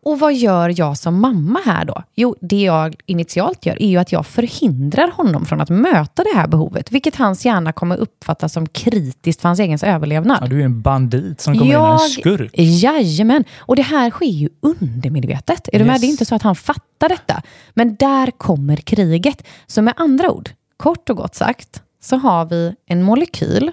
[0.03, 2.03] Och vad gör jag som mamma här då?
[2.15, 6.35] Jo, det jag initialt gör är ju att jag förhindrar honom från att möta det
[6.35, 10.37] här behovet, vilket hans hjärna kommer uppfatta som kritiskt för hans egen överlevnad.
[10.41, 12.51] Ja, du är en bandit som kommer in och är en skurk.
[12.53, 13.43] Jajamän.
[13.57, 15.69] Och det här sker ju undermedvetet.
[15.73, 15.93] Är du med?
[15.93, 16.01] Yes.
[16.01, 17.41] Det är inte så att han fattar detta.
[17.73, 19.47] Men där kommer kriget.
[19.67, 23.71] Så med andra ord, kort och gott sagt, så har vi en molekyl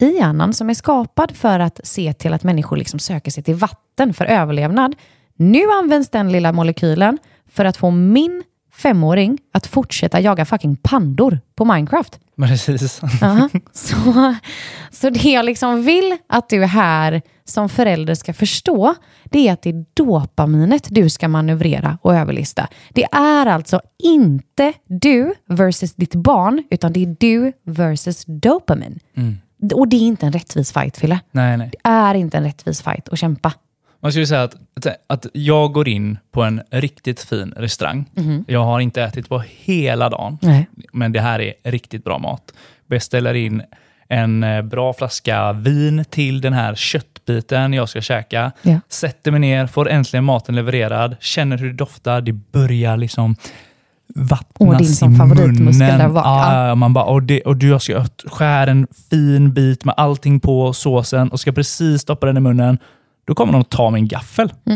[0.00, 3.54] i hjärnan som är skapad för att se till att människor liksom söker sig till
[3.54, 4.94] vatten för överlevnad.
[5.36, 7.18] Nu används den lilla molekylen
[7.48, 8.42] för att få min
[8.72, 12.20] femåring att fortsätta jaga fucking pandor på Minecraft.
[12.36, 13.00] Precis.
[13.20, 14.34] Ja, så,
[14.90, 18.94] så det jag liksom vill att du här som förälder ska förstå,
[19.24, 22.68] det är att det är dopaminet du ska manövrera och överlista.
[22.90, 28.98] Det är alltså inte du versus ditt barn, utan det är du versus dopamin.
[29.74, 31.20] Och det är inte en rättvis fight, Fille.
[31.30, 31.70] Nej, nej.
[31.72, 33.52] Det är inte en rättvis fight att kämpa.
[34.04, 34.56] Man skulle säga att,
[35.06, 38.04] att, jag går in på en riktigt fin restaurang.
[38.46, 40.66] Jag har inte ätit på hela dagen, Nej.
[40.92, 42.52] men det här är riktigt bra mat.
[42.86, 43.62] Beställer in
[44.08, 48.52] en eh, bra flaska vin till den här köttbiten jag ska käka.
[48.62, 48.80] Ja.
[48.88, 53.36] Sätter mig ner, får äntligen maten levererad, känner hur det doftar, det börjar liksom
[54.14, 55.98] vattnas Åh, din i favoritmuskel munnen.
[55.98, 56.26] där bak.
[56.26, 60.40] Ja, man bara, och, det, och du, jag ska skära en fin bit med allting
[60.40, 62.78] på såsen och ska precis stoppa den i munnen.
[63.24, 64.52] Då kommer de att ta min gaffel.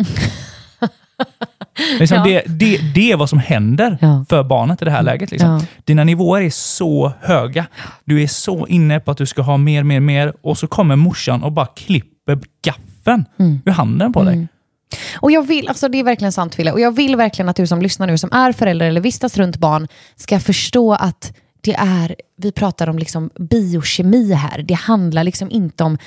[1.99, 2.25] liksom Ja.
[2.25, 4.25] det, det, det är vad som händer Ja.
[4.29, 5.31] för barnet i det här läget.
[5.31, 5.51] Liksom.
[5.51, 5.61] Ja.
[5.85, 7.67] Dina nivåer är så höga.
[8.05, 10.97] Du är så inne på att du ska ha mer, mer, mer och så kommer
[10.97, 13.61] morsan och bara klipper gaffeln Mm.
[13.65, 14.49] ur handen på dig.
[15.21, 17.67] Och jag vill, alltså det är verkligen sant Fille, och jag vill verkligen att du
[17.67, 22.15] som lyssnar nu, som är förälder eller vistas runt barn, ska förstå att det är,
[22.37, 24.63] vi pratar om liksom biokemi här.
[24.63, 25.99] Det handlar liksom inte om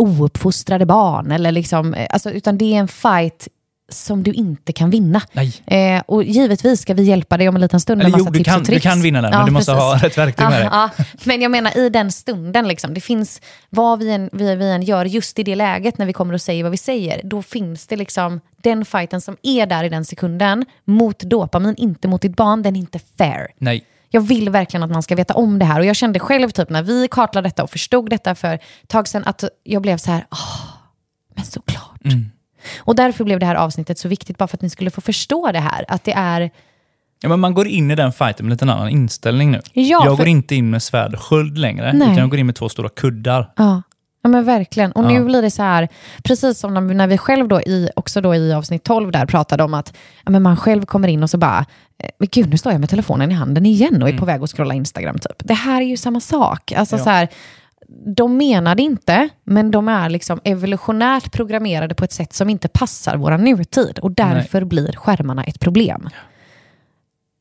[0.00, 3.48] ouppfostrade barn, eller liksom, eh, alltså, utan det är en fight
[3.90, 5.22] som du inte kan vinna.
[5.32, 5.62] Nej.
[5.66, 8.32] Eh, och givetvis ska vi hjälpa dig om en liten stund med Eller massa jo,
[8.32, 8.82] du tips kan, och du tricks.
[8.82, 9.84] kan vinna den, men du måste precis.
[9.84, 10.68] ha rätt verktyg med dig.
[10.72, 11.04] Ja, ja.
[11.24, 14.82] Men jag menar i den stunden, liksom, det finns vad vi än, vi, vi än
[14.82, 17.86] gör just i det läget när vi kommer och säger vad vi säger, då finns
[17.86, 22.36] det liksom den fighten som är där i den sekunden mot dopamin, inte mot ditt
[22.36, 23.48] barn, den är inte fair.
[23.58, 23.84] Nej.
[24.10, 26.70] Jag vill verkligen att man ska veta om det här och jag kände själv typ
[26.70, 30.10] när vi kartlade detta och förstod detta för ett tag sedan att jag blev så
[30.10, 30.64] här, åh,
[31.36, 32.04] men såklart.
[32.04, 32.26] Mm.
[32.78, 35.52] Och därför blev det här avsnittet så viktigt, bara för att ni skulle få förstå
[35.52, 35.84] det här.
[35.88, 36.50] Att det är,
[37.20, 39.60] Ja, men man går in i den fighten med lite en annan inställning nu.
[39.72, 42.02] Ja, jag för- går inte in med svärd och sköld längre, Nej.
[42.06, 43.52] utan jag går in med två stora kuddar.
[43.56, 43.82] Ja,
[44.28, 44.92] ja men verkligen.
[44.92, 45.08] Och Ja.
[45.08, 45.88] nu blir det så här,
[46.24, 49.74] precis som när, vi själv då i, också då i avsnitt 12 där pratade om
[49.74, 51.64] att ja, men man själv kommer in och så bara,
[51.98, 54.42] eh, men gud nu står jag med telefonen i handen igen och är på väg
[54.42, 55.36] att scrolla Instagram typ.
[55.48, 56.72] Det här är ju samma sak.
[56.72, 57.04] Alltså Ja.
[57.04, 57.28] så här,
[58.16, 62.68] de menar det inte, men de är liksom evolutionärt programmerade på ett sätt som inte
[62.68, 63.98] passar vår nutid.
[63.98, 66.08] Och därför blir skärmarna ett problem.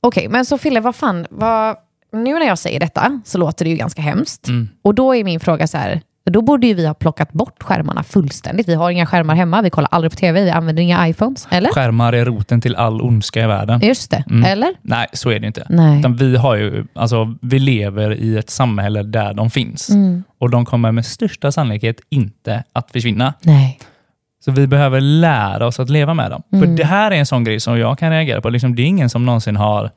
[0.02, 1.76] Okej, men så Fille, vad fan, vad,
[2.13, 4.47] nu när jag säger detta så låter det ju ganska hemskt.
[4.47, 4.69] Mm.
[4.82, 8.04] Och då är min fråga så här, då borde ju vi ha plockat bort skärmarna
[8.04, 8.68] fullständigt.
[8.68, 11.70] Vi har inga skärmar hemma, vi kollar aldrig på tv, vi använder inga iPhones, eller?
[11.70, 13.80] Skärmar är roten till all ondska i världen.
[13.84, 14.44] Just det, Mm.
[14.44, 14.74] eller?
[14.82, 15.66] Nej, så är det inte.
[15.70, 16.00] Nej.
[16.00, 19.90] Utan vi, har ju, alltså, vi lever i ett samhälle där de finns.
[19.90, 20.24] Mm.
[20.40, 23.34] Och de kommer med största sannolikhet inte att försvinna.
[23.44, 23.80] Nej.
[24.46, 26.44] Så vi behöver lära oss att leva med dem.
[26.54, 26.66] Mm.
[26.68, 28.50] För det här är en sån grej som jag kan reagera på.
[28.50, 29.92] Liksom, det är ingen som någonsin har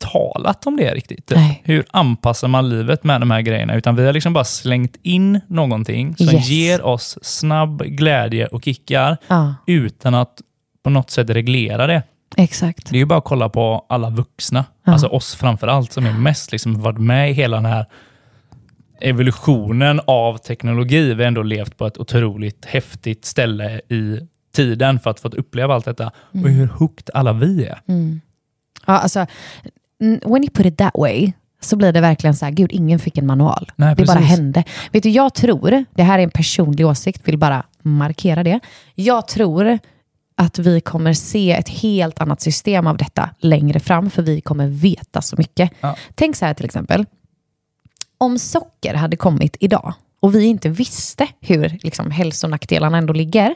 [0.00, 1.32] talat om det riktigt.
[1.34, 1.62] Nej.
[1.64, 3.74] Hur anpassar man livet med de här grejerna?
[3.74, 6.48] Utan vi har liksom bara slängt in någonting som Yes.
[6.48, 10.40] ger oss snabb glädje och kickar Ja, utan att
[10.84, 12.02] på något sätt reglera det.
[12.36, 12.90] exakt.
[12.90, 14.92] Det är ju bara att kolla på alla vuxna, Ja.
[14.92, 17.86] alltså oss framför allt, som är mest liksom varit med i hela den här
[19.00, 21.14] evolutionen av teknologi.
[21.14, 24.18] Vi har ändå levt på ett otroligt häftigt ställe i
[24.54, 26.10] tiden för att få uppleva allt detta.
[26.32, 27.78] Och hur hooked alla vi är.
[27.88, 28.20] Mm.
[28.86, 29.26] Ja, alltså,
[30.00, 33.18] when you put it that way, så blir det verkligen så här, gud, ingen fick
[33.18, 33.72] en manual.
[33.76, 34.36] Nej, det bara precis.
[34.36, 34.64] hände.
[34.92, 38.60] Vet du, jag tror, det här är en personlig åsikt, vill bara markera det.
[38.94, 39.78] Jag tror
[40.36, 44.66] att vi kommer se ett helt annat system av detta längre fram, för vi kommer
[44.66, 45.70] veta så mycket.
[45.80, 45.96] Ja.
[46.14, 47.06] Tänk så här till exempel,
[48.18, 53.54] om socker hade kommit idag och vi inte visste hur liksom, hälsonackdelarna ändå ligger,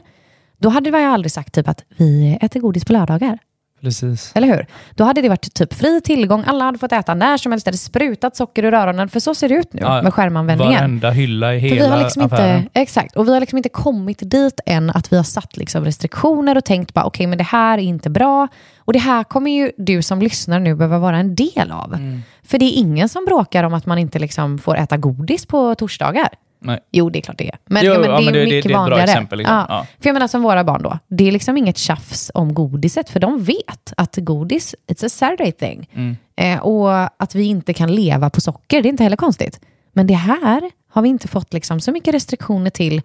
[0.58, 3.38] då hade jag aldrig sagt typ att vi äter godis på lördagar.
[3.84, 4.32] Precis.
[4.34, 4.66] Eller hur?
[4.94, 7.68] Då hade det varit typ fri tillgång, alla hade fått äta när som helst, det
[7.68, 10.74] hade sprutat socker ur öronen, för så ser det ut nu Ja, med skärmanvändningen.
[10.74, 12.58] Varenda hylla i För hela vi har liksom affären.
[12.58, 15.84] inte, exakt, och vi har liksom inte kommit dit än att vi har satt liksom
[15.84, 18.48] restriktioner och tänkt bara okej, men det här är inte bra.
[18.78, 21.94] Och det här kommer ju du som lyssnar nu behöva vara en del av.
[21.94, 22.22] Mm.
[22.42, 25.74] För det är ingen som bråkar om att man inte liksom får äta godis på
[25.74, 26.28] torsdagar.
[26.64, 26.78] Nej.
[26.92, 27.58] Jo, det är klart det är.
[27.66, 28.80] Men, Jo, ja, men ja, det är men det- det- mycket det är ett bra
[28.80, 29.02] vanligare.
[29.04, 29.56] exempel, liksom.
[29.56, 29.66] Ja.
[29.68, 29.86] Ja.
[30.00, 33.20] För jag menar som våra barn då, det är liksom inget tjafs om godiset, för
[33.20, 35.88] de vet att godis, it's a Saturday thing.
[35.94, 36.16] Mm.
[36.36, 39.60] Eh, och att vi inte kan leva på socker, det är inte heller konstigt.
[39.92, 43.02] Men det här har vi inte fått liksom så mycket restriktioner till.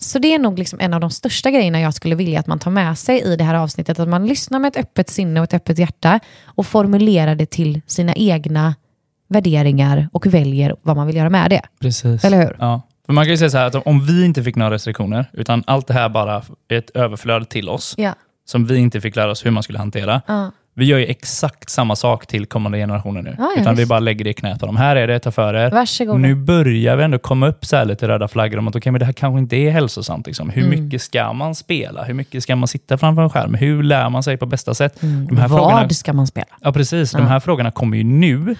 [0.00, 2.58] Så det är nog liksom en av de största grejerna jag skulle vilja att man
[2.58, 3.98] tar med sig i det här avsnittet.
[3.98, 7.80] Att man lyssnar med ett öppet sinne och ett öppet hjärta och formulerar det till
[7.86, 8.74] sina egna
[9.30, 11.62] värderingar och väljer vad man vill göra med det.
[11.80, 12.24] Precis.
[12.24, 12.56] Eller hur?
[12.58, 12.82] Ja.
[13.06, 15.62] För man kan ju säga så här att om vi inte fick några restriktioner, utan
[15.66, 18.14] allt det här bara är ett överflöd till oss, Ja.
[18.44, 20.22] som vi inte fick lära oss hur man skulle hantera.
[20.26, 20.50] Ja.
[20.74, 23.34] Vi gör ju exakt samma sak till kommande generationer nu.
[23.38, 23.88] Ja, ja, utan vi visst.
[23.88, 24.76] bara lägger det i knät på dem.
[24.76, 25.70] Här är det, ta för er.
[25.70, 26.20] Varsågod.
[26.20, 28.98] Nu börjar vi ändå komma upp så här lite röda flaggor om att okay, men
[28.98, 30.26] det här kanske inte är hälsosamt.
[30.26, 30.50] Liksom.
[30.50, 30.84] Hur Mm.
[30.84, 32.02] mycket ska man spela?
[32.04, 33.54] Hur mycket ska man sitta framför en skärm?
[33.54, 35.00] Hur lär man sig på bästa sätt?
[35.00, 35.36] De här Mm.
[35.36, 36.46] Vad frågorna, ska man spela?
[36.60, 37.12] ja, precis.
[37.12, 38.56] De här frågorna kommer ju nu.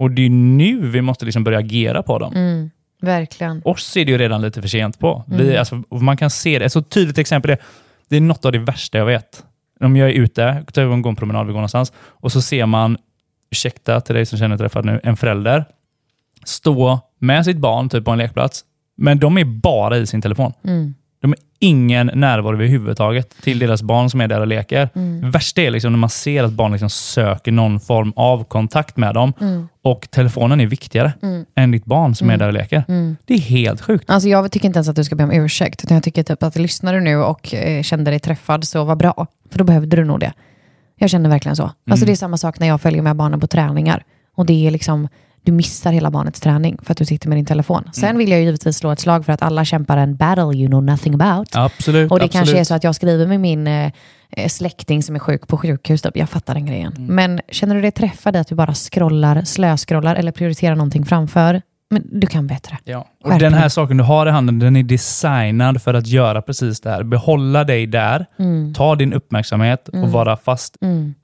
[0.00, 2.32] Och det är nu vi måste liksom börja agera på dem.
[2.34, 2.70] Mm,
[3.02, 3.62] verkligen.
[3.64, 5.24] Oss är det ju redan lite för sent på.
[5.26, 5.58] Vi, Mm.
[5.58, 6.64] alltså, och man kan se det.
[6.64, 7.58] Ett så tydligt exempel är,
[8.08, 9.44] det är något av det värsta jag vet.
[9.80, 12.96] Om jag är ute, tar en gång promenad, vi går någonstans, och så ser man,
[13.50, 15.64] ursäkta till dig som känner träffad nu, en förälder
[16.44, 18.64] stå med sitt barn typ på en lekplats,
[18.96, 20.52] men de är bara i sin telefon.
[20.64, 20.94] Mm.
[21.20, 24.88] De har ingen närvaro överhuvudtaget till deras barn som är där och leker.
[24.94, 25.20] Mm.
[25.20, 28.96] Det värsta är liksom när man ser att barn liksom söker någon form av kontakt
[28.96, 29.68] med dem Mm.
[29.82, 31.12] och telefonen är viktigare
[31.54, 32.84] än ditt barn som är där och leker.
[32.88, 33.16] Mm.
[33.24, 34.10] Det är helt sjukt.
[34.10, 36.42] Alltså jag tycker inte ens att du ska be om ursäkt, utan jag tycker typ
[36.42, 39.26] att lyssnar du nu och eh, kände dig träffad, så var bra.
[39.50, 40.32] För då behövde du nog det.
[40.96, 41.70] Jag känner verkligen så.
[41.90, 44.04] Alltså det är samma sak när jag följer med barnen på träningar.
[44.36, 45.08] Och det är liksom,
[45.42, 47.90] du missar hela barnets träning för att du sitter med din telefon.
[47.92, 50.82] Sen vill jag givetvis slå ett slag för att alla kämpar en battle you know
[50.82, 51.48] nothing about.
[51.52, 52.10] Absolut.
[52.10, 52.32] Och det absolut.
[52.32, 53.92] kanske är så att jag skriver med min eh,
[54.30, 56.02] eh, släkting som är sjuk på sjukhus.
[56.02, 56.16] Typ.
[56.16, 56.92] Jag fattar den grejen.
[56.96, 57.14] Mm.
[57.14, 61.62] Men känner du dig träffad i att du bara scrollar, slöscrollar eller prioriterar någonting framför?
[61.90, 62.78] Men du kan bättre.
[62.84, 63.06] Ja.
[63.24, 66.80] Och den här saken du har i handen, den är designad för att göra precis
[66.80, 67.02] det här.
[67.02, 68.26] Behålla dig där,
[68.74, 70.76] ta din uppmärksamhet och vara fast.
[70.80, 71.14] Mm.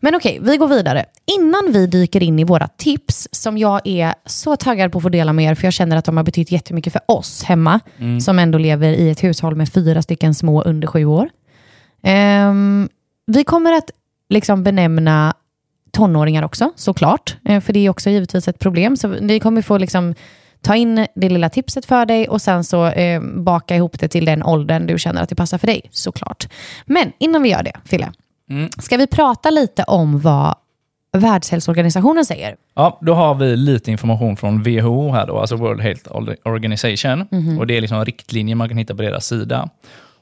[0.00, 1.04] Men okej, vi går vidare.
[1.38, 5.08] Innan vi dyker in i våra tips, som jag är så taggad på att få
[5.08, 7.80] dela med er, för jag känner att de har betytt jättemycket för oss hemma,
[8.20, 11.28] som ändå lever i ett hushåll med fyra stycken små under sju år.
[12.02, 12.88] Ehm,
[13.26, 13.90] vi kommer att
[14.28, 15.34] liksom benämna
[15.90, 17.36] tonåringar också, såklart.
[17.44, 18.96] Eh, för det är också givetvis ett problem.
[18.96, 20.14] Så vi kommer få liksom
[20.62, 24.24] ta in det lilla tipset för dig och sen så eh, baka ihop det till
[24.24, 26.48] den åldern du känner att det passar för dig, såklart.
[26.86, 28.12] Men innan vi gör det, Fille,
[28.78, 30.54] ska vi prata lite om vad
[31.12, 32.56] Världshälsoorganisationen säger?
[32.74, 37.20] Ja, då har vi lite information från WHO, här då, alltså World Health Organization.
[37.58, 39.68] Och Det är liksom riktlinjer man kan hitta på deras sida.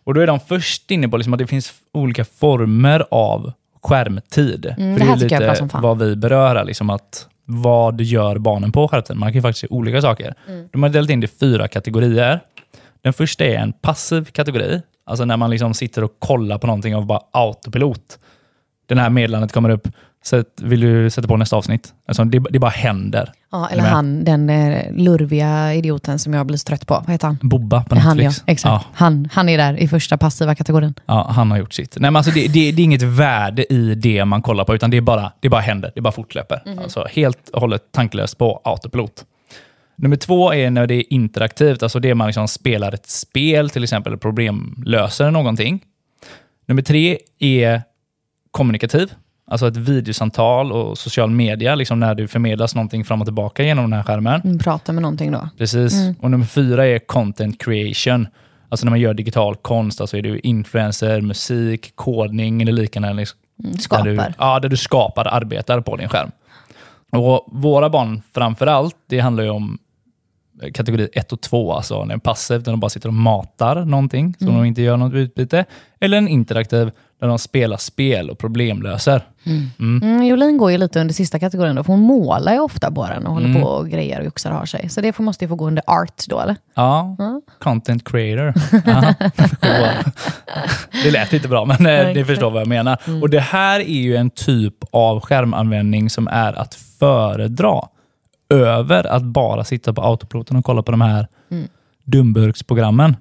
[0.04, 3.52] Och Då är de först inne på liksom att det finns olika former av
[3.83, 4.75] skärmtid.
[4.79, 8.88] Mm, För det här är lite vad vi berör liksom att vad gör barnen på
[8.88, 9.17] skärmtid?
[9.17, 10.35] Man kan ju faktiskt se olika saker.
[10.49, 10.69] Mm.
[10.73, 12.41] De har delat in det i fyra kategorier.
[13.03, 16.97] Den första är en passiv kategori, alltså när man liksom sitter och kollar på någonting
[16.97, 18.19] av bara autopilot.
[18.88, 19.88] Den här meddelandet kommer upp,
[20.24, 21.94] Sätt, vill du sätta på nästa avsnitt?
[22.09, 23.33] Alltså, det, det bara händer.
[23.53, 26.94] Ja, eller han, den eh, lurviga idioten som jag blir så trött på.
[26.94, 27.38] Vad heter han?
[27.42, 28.24] Bobba på Han, ja.
[28.24, 28.42] Netflix.
[28.46, 28.85] Exakt.
[28.85, 30.94] Ja, Han, han är där i första passiva kategorin.
[31.07, 31.96] ja, han har gjort sitt.
[32.01, 34.90] Nej, men alltså det, det, det är inget värde i det man kollar på, utan
[34.90, 35.92] det, är bara, det bara händer.
[35.94, 36.62] Det bara fortlöper.
[36.66, 36.79] Mhm.
[36.79, 39.24] Alltså, helt och hållet tanklöst på autopilot.
[39.96, 43.83] Nummer två är när det är interaktivt, alltså det man liksom spelar ett spel, till
[43.85, 45.81] exempel problemlöser någonting.
[46.66, 47.83] Nummer tre är
[48.51, 49.13] kommunikativ,
[49.47, 53.85] alltså ett videosamtal och social media, liksom när du förmedlas någonting fram och tillbaka genom
[53.85, 54.41] den här skärmen.
[54.45, 55.49] Mm, Prata med någonting då.
[55.59, 55.95] Precis.
[56.21, 58.29] Och nummer fyra är content creation.
[58.69, 63.13] Alltså när man gör digital konst, alltså är du influencer, musik, kodning eller liknande.
[63.13, 63.39] Liksom,
[63.79, 64.05] skapar.
[64.05, 66.31] Där du, ja, där du skapar, arbetar på din skärm.
[67.13, 69.79] Och våra barn framför allt, det handlar ju om
[70.75, 74.47] kategori 1 och 2, alltså en passiv där de bara sitter och matar någonting som
[74.47, 75.65] de inte gör något utbyte.
[76.01, 79.22] Eller en interaktiv där de spelar spel och problemlöser.
[79.78, 83.07] Mm, Jolin går ju lite under sista kategorin då, för hon målar ju ofta på
[83.07, 84.88] den och håller på och grejer och joxar har sig.
[84.88, 86.57] Så det får, måste ju få gå under art då, eller?
[86.74, 87.16] Ja,
[87.59, 88.52] content creator.
[91.04, 92.98] Det lät inte bra, men eh, ni förstår vad jag menar.
[93.22, 97.81] Och Det här är ju en typ av skärmanvändning som är att föredra
[98.50, 101.28] över att bara sitta på autopiloten och kolla på de här
[102.11, 103.16] dumburksprogrammen.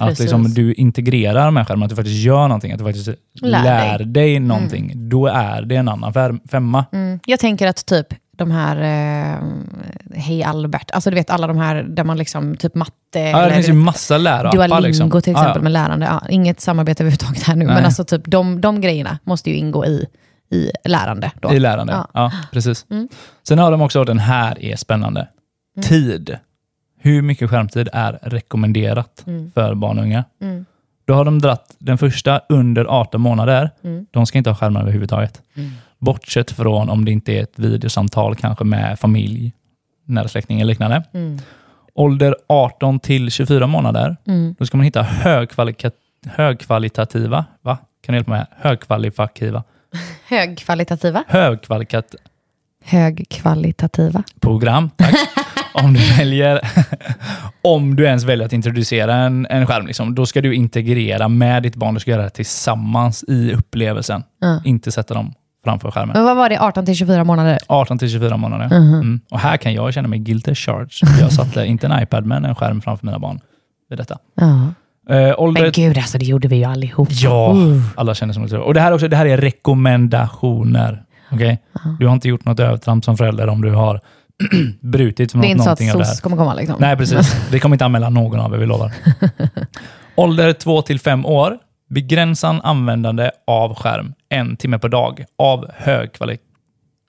[0.00, 0.20] att precis.
[0.20, 3.08] liksom du integrerar med skärmen, att du faktiskt gör någonting, att du faktiskt
[3.40, 4.06] Lär lär, dig.
[4.06, 4.92] dig, någonting.
[5.08, 6.12] Då är det en annan
[6.50, 6.84] femma.
[6.92, 7.20] Mm.
[7.26, 9.38] Jag tänker att typ de här eh,
[10.16, 13.28] Hej Albert, alltså du vet alla de här där man liksom typ matte, Ja, det
[13.44, 14.58] eller finns ju massa lärappar.
[14.68, 15.10] Duolingo liksom.
[15.10, 15.62] till exempel Ja, ja.
[15.62, 16.06] med lärande.
[16.06, 17.74] Ja, inget samarbete överhuvudtaget här nu, Nej.
[17.74, 20.06] men alltså typ de, de grejerna måste ju ingå i,
[20.50, 21.30] i lärande.
[21.40, 21.52] Då.
[21.52, 22.08] I lärande, Ja.
[22.14, 22.32] ja.
[22.52, 22.86] precis.
[22.90, 23.08] Mm.
[23.48, 25.28] Sen har de också, den här är spännande,
[25.82, 26.36] tid.
[27.04, 30.24] Hur mycket skärmtid är rekommenderat för barn och unga?
[30.40, 30.64] Mm.
[31.04, 33.70] Då har de dratt den första under 18 månader.
[33.84, 34.06] Mm.
[34.10, 35.42] De ska inte ha skärmar överhuvudtaget.
[35.98, 39.52] Bortsett från om det inte är ett videosamtal kanske med familj,
[40.04, 41.02] nära släkting eller liknande.
[41.14, 41.38] Mm.
[41.94, 44.54] Ålder 18 till 24 månader, Mm.
[44.58, 45.90] då ska man hitta högkvalika-
[46.26, 47.78] högkvalitativa, va?
[48.02, 48.46] Kan du hjälpa mig?
[48.56, 49.62] Högkvalitativa.
[50.28, 51.24] Högkvalitativa.
[51.28, 52.14] Högkvalikat
[52.84, 54.22] Högkvalitativa.
[54.40, 54.90] program.
[54.96, 55.14] Tack.
[55.74, 56.60] om, du väljer,
[57.62, 61.62] om du ens väljer att introducera en, en skärm, liksom, då ska du integrera med
[61.62, 61.94] ditt barn.
[61.94, 64.22] Du ska göra det tillsammans i upplevelsen.
[64.40, 64.60] Ja.
[64.64, 65.34] Inte sätta dem
[65.64, 66.12] framför skärmen.
[66.16, 67.58] Men vad var det, 18 till 24 månader?
[67.66, 68.66] 18 till 24 månader.
[68.80, 68.94] Mhm.
[68.94, 69.20] Mm.
[69.30, 71.20] Och här kan jag känna mig guilty charge.
[71.20, 73.40] Jag satte inte en iPad, men en skärm framför mina barn
[73.90, 74.18] vid detta.
[74.34, 74.68] Ja.
[75.14, 75.62] Eh, ålder...
[75.62, 77.08] Men gud, alltså det gjorde vi ju allihop.
[77.10, 77.82] Ja, Uh.
[77.96, 78.58] alla känner som det.
[78.58, 81.02] Och det här, är också, det här är rekommendationer.
[81.32, 81.58] Okej?
[81.98, 84.00] Du har inte gjort något övertramp som förälder om du har
[84.80, 86.12] brutit Det är mot inte så att någonting av det här.
[86.14, 86.76] SOS kommer komma liksom.
[86.80, 87.48] Nej, precis.
[87.52, 88.92] Vi kommer inte anmäla någon av er, vi lovar.
[90.16, 91.58] Ålder 2 till 5 år.
[91.90, 96.42] Begränsad användande av skärm en timme per dag av hög kvalitet.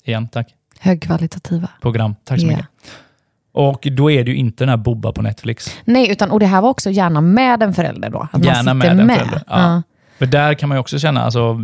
[0.03, 0.47] Igen, tack.
[0.79, 1.69] Högkvalitativa.
[1.81, 2.15] Program.
[2.23, 2.49] Tack så Ja.
[2.51, 2.65] mycket.
[3.53, 5.77] Och då är det ju inte den här Bobba på Netflix.
[5.85, 8.27] Nej, utan, och det här var också gärna med en förälder då.
[8.31, 9.15] Att Gärna man sitter med med.
[9.19, 9.43] en förälder.
[9.47, 9.81] Ja.
[10.19, 11.61] För där kan man ju också känna, alltså,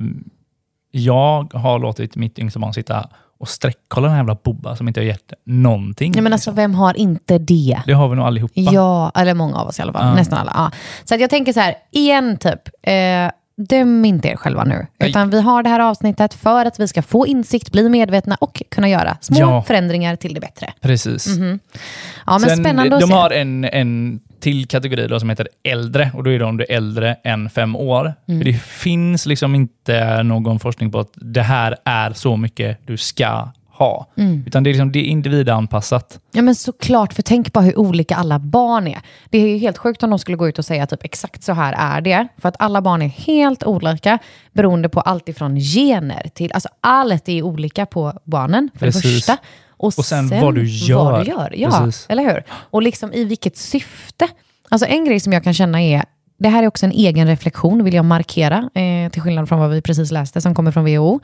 [0.92, 3.10] jag har låtit mitt yngsta barn sitta
[3.42, 6.12] och sträckkolla den här jävla Bobba som inte har gett någonting.
[6.12, 7.82] Nej, men alltså, vem har inte det?
[7.86, 8.54] Det har vi nog allihopa.
[8.56, 10.08] Ja, eller många av oss i alla fall.
[10.08, 10.14] Ja.
[10.14, 10.52] Nästan alla.
[10.56, 10.72] Ja.
[11.04, 12.94] Så att jag tänker så här, igen typ, eh,
[13.70, 14.88] döm inte er själva nu.
[15.00, 18.62] Utan vi har det här avsnittet för att vi ska få insikt, bli medvetna och
[18.70, 19.64] kunna göra små Ja.
[19.64, 20.74] förändringar till det bättre.
[20.82, 21.28] Precis.
[22.26, 23.14] Ja, men Sen, spännande att de se.
[23.14, 26.66] har en, en till kategori då som heter äldre och då är det om du
[26.70, 28.14] är äldre än fem år.
[28.28, 28.44] Mm.
[28.44, 33.48] Det finns liksom inte någon forskning på att det här är så mycket du ska
[33.82, 34.08] ha.
[34.18, 34.44] Mm.
[34.48, 36.20] Utan det är, liksom, det är individanpassat.
[36.32, 39.00] Ja men såklart, för tänk på hur olika alla barn är.
[39.30, 41.54] Det är ju helt sjukt om de skulle gå ut och säga typ exakt så
[41.54, 42.28] här är det.
[42.38, 44.20] För att alla barn är helt olika
[44.54, 49.16] beroende på allt ifrån gener till, alltså allt är olika på barnen för det Precis.
[49.16, 49.38] första.
[49.86, 51.04] Och, sen vad du gör.
[51.04, 51.54] Vad du gör.
[51.58, 52.06] Ja, Precis.
[52.10, 52.44] eller hur?
[52.52, 54.28] Och liksom i vilket syfte.
[54.70, 56.04] Alltså en grej som jag kan känna är,
[56.40, 59.70] det här är också en egen reflektion vill jag markera, eh, till skillnad från vad
[59.70, 61.20] vi precis läste som kommer från WHO.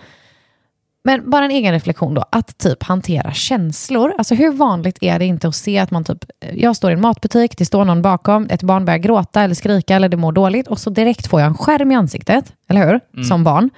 [1.03, 4.13] Men bara en egen reflektion då, att typ hantera känslor.
[4.17, 6.17] Alltså hur vanligt är det inte att se att man typ,
[6.53, 9.95] jag står i en matbutik, det står någon bakom, ett barn börjar gråta eller skrika
[9.95, 13.23] eller det mår dåligt och så direkt får jag en skärm i ansiktet, eller hur?
[13.23, 13.69] Som barn.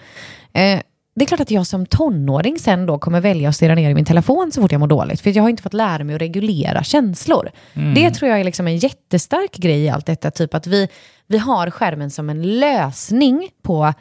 [0.54, 0.80] Eh,
[1.20, 3.94] det är klart att jag som tonåring sen då kommer välja att stirra ner i
[3.94, 5.22] min telefon så fort jag mår dåligt.
[5.22, 7.52] För jag har inte fått lära mig att regulera känslor.
[7.96, 10.32] Det tror jag är liksom en jättestark grej i allt detta.
[10.32, 10.88] Typ att vi,
[11.28, 13.94] vi har skärmen som en lösning på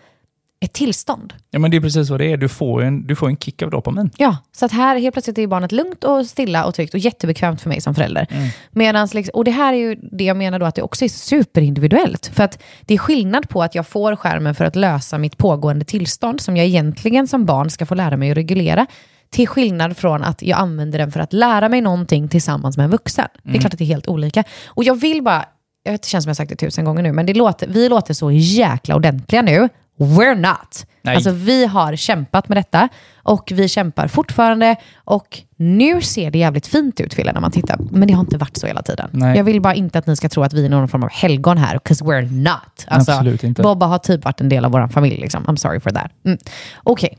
[0.61, 1.35] ett tillstånd.
[1.51, 2.37] Ja, men det är precis vad det är.
[2.37, 4.11] Du får en, du får en kick av dopamin.
[4.17, 7.61] Ja, så att här helt plötsligt är barnet lugnt och stilla och tryggt och jättebekvämt
[7.61, 8.53] för mig som förälder.
[8.71, 11.09] Medans, liksom, och det här är ju det jag menar då att det också är
[11.09, 12.31] superindividuellt.
[12.35, 15.85] För att det är skillnad på att jag får skärmen för att lösa mitt pågående
[15.85, 18.87] tillstånd som jag egentligen som barn ska få lära mig att reglera.
[19.31, 22.91] Till skillnad från att jag använder den för att lära mig någonting tillsammans med en
[22.91, 23.29] vuxen.
[23.43, 24.45] Det är klart att det är helt olika.
[24.67, 25.45] Och jag vill bara,
[25.85, 27.89] jag vet, det känns som jag sagt det tusen gånger nu, men det låter, vi
[27.89, 29.69] låter så jäkla ordentliga nu.
[29.99, 30.87] We're not.
[31.03, 31.15] Nej.
[31.17, 32.89] Alltså vi har kämpat med detta
[33.23, 37.79] och vi kämpar fortfarande och nu ser det jävligt fint ut Fille när man tittar.
[37.91, 39.11] Men det har inte varit så hela tiden.
[39.13, 39.37] Nej.
[39.37, 41.59] Jag vill bara inte att ni ska tro att vi är någon form av helgon
[41.59, 42.85] här, 'cause we're not.
[42.87, 43.63] Alltså, Absolut inte.
[43.63, 45.45] Bobba har typ varit en del av vår familj, liksom.
[45.45, 46.11] I'm sorry for that.
[46.25, 46.39] Mm.
[46.83, 47.19] Okej.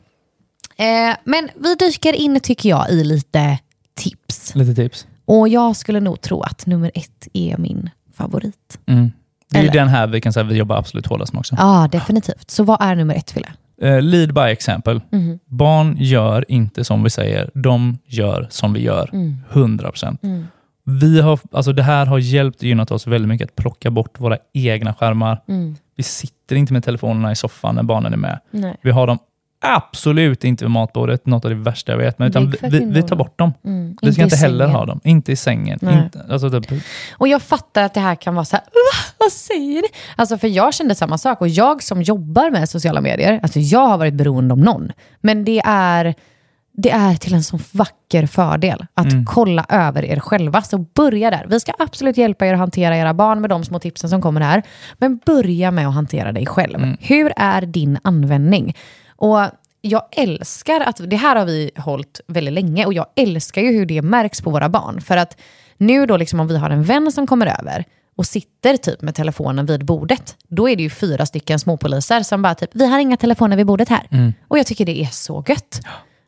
[0.78, 3.58] Eh, men vi dyker in tycker jag i lite
[3.96, 4.56] tips.
[4.56, 5.08] Lite tips.
[5.26, 8.80] Och jag skulle nog tro att nummer ett är min favorit.
[8.86, 9.12] Mm.
[9.52, 11.56] Det är ju den här vi kan säga vi jobbar absolut hårdast med också.
[11.58, 12.52] Ja, definitivt.
[12.52, 13.48] Så vad är nummer ett, Fille?
[13.82, 15.02] Eh, lead by example.
[15.12, 15.40] Mhm.
[15.46, 19.10] Barn gör inte som vi säger, de gör som vi gör.
[19.14, 19.38] Mm.
[19.52, 20.48] 100%.
[20.84, 24.20] Vi har, alltså det här har hjälpt och gynnat oss väldigt mycket att plocka bort
[24.20, 25.42] våra egna skärmar.
[25.48, 25.76] Mm.
[25.96, 28.40] Vi sitter inte med telefonerna i soffan när barnen är med.
[28.52, 28.78] Nej.
[28.82, 29.20] Vi har dem
[29.62, 32.20] absolut inte vid matbordet, något av det värsta jag vet.
[32.20, 33.54] Men utan vi, vi tar bort dem.
[33.66, 33.98] Mm.
[34.02, 34.76] Vi ska inte heller sängen.
[34.76, 35.00] ha dem.
[35.04, 35.80] Inte i sängen.
[35.82, 36.72] Inte, alltså typ,
[37.18, 39.88] Och jag fattar att det här kan vara så här, "Ugh, vad säger ni?
[40.16, 43.88] Alltså för jag kände samma sak och jag som jobbar med sociala medier, alltså jag
[43.88, 44.92] har varit beroende om någon.
[45.22, 46.16] Men det är,
[46.78, 50.62] det är till en så vacker fördel att kolla över er själva.
[50.62, 51.46] Så börja där.
[51.50, 54.42] Vi ska absolut hjälpa er att hantera era barn med de små tipsen som kommer
[54.42, 54.64] här.
[54.98, 56.96] Men börja med att hantera dig själv.
[57.00, 58.76] Hur är din användning?
[59.20, 59.40] Och
[59.82, 63.86] jag älskar att, det här har vi hållit väldigt länge och jag älskar ju hur
[63.86, 65.02] det märks på våra barn.
[65.02, 65.38] För att
[65.78, 69.16] nu då liksom om vi har en vän som kommer över och sitter typ med
[69.16, 73.00] telefonen vid bordet, då är det ju fyra stycken småpoliser som bara typ, vi har
[73.00, 74.34] inga telefoner vid bordet här.
[74.48, 75.82] Och jag tycker det är så gött.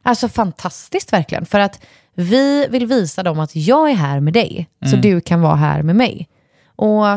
[0.04, 1.46] Alltså fantastiskt verkligen.
[1.46, 5.42] För att vi vill visa dem att jag är här med dig, så du kan
[5.42, 6.30] vara här med mig.
[6.76, 7.08] Och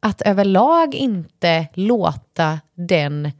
[0.00, 3.32] att överlag inte låta den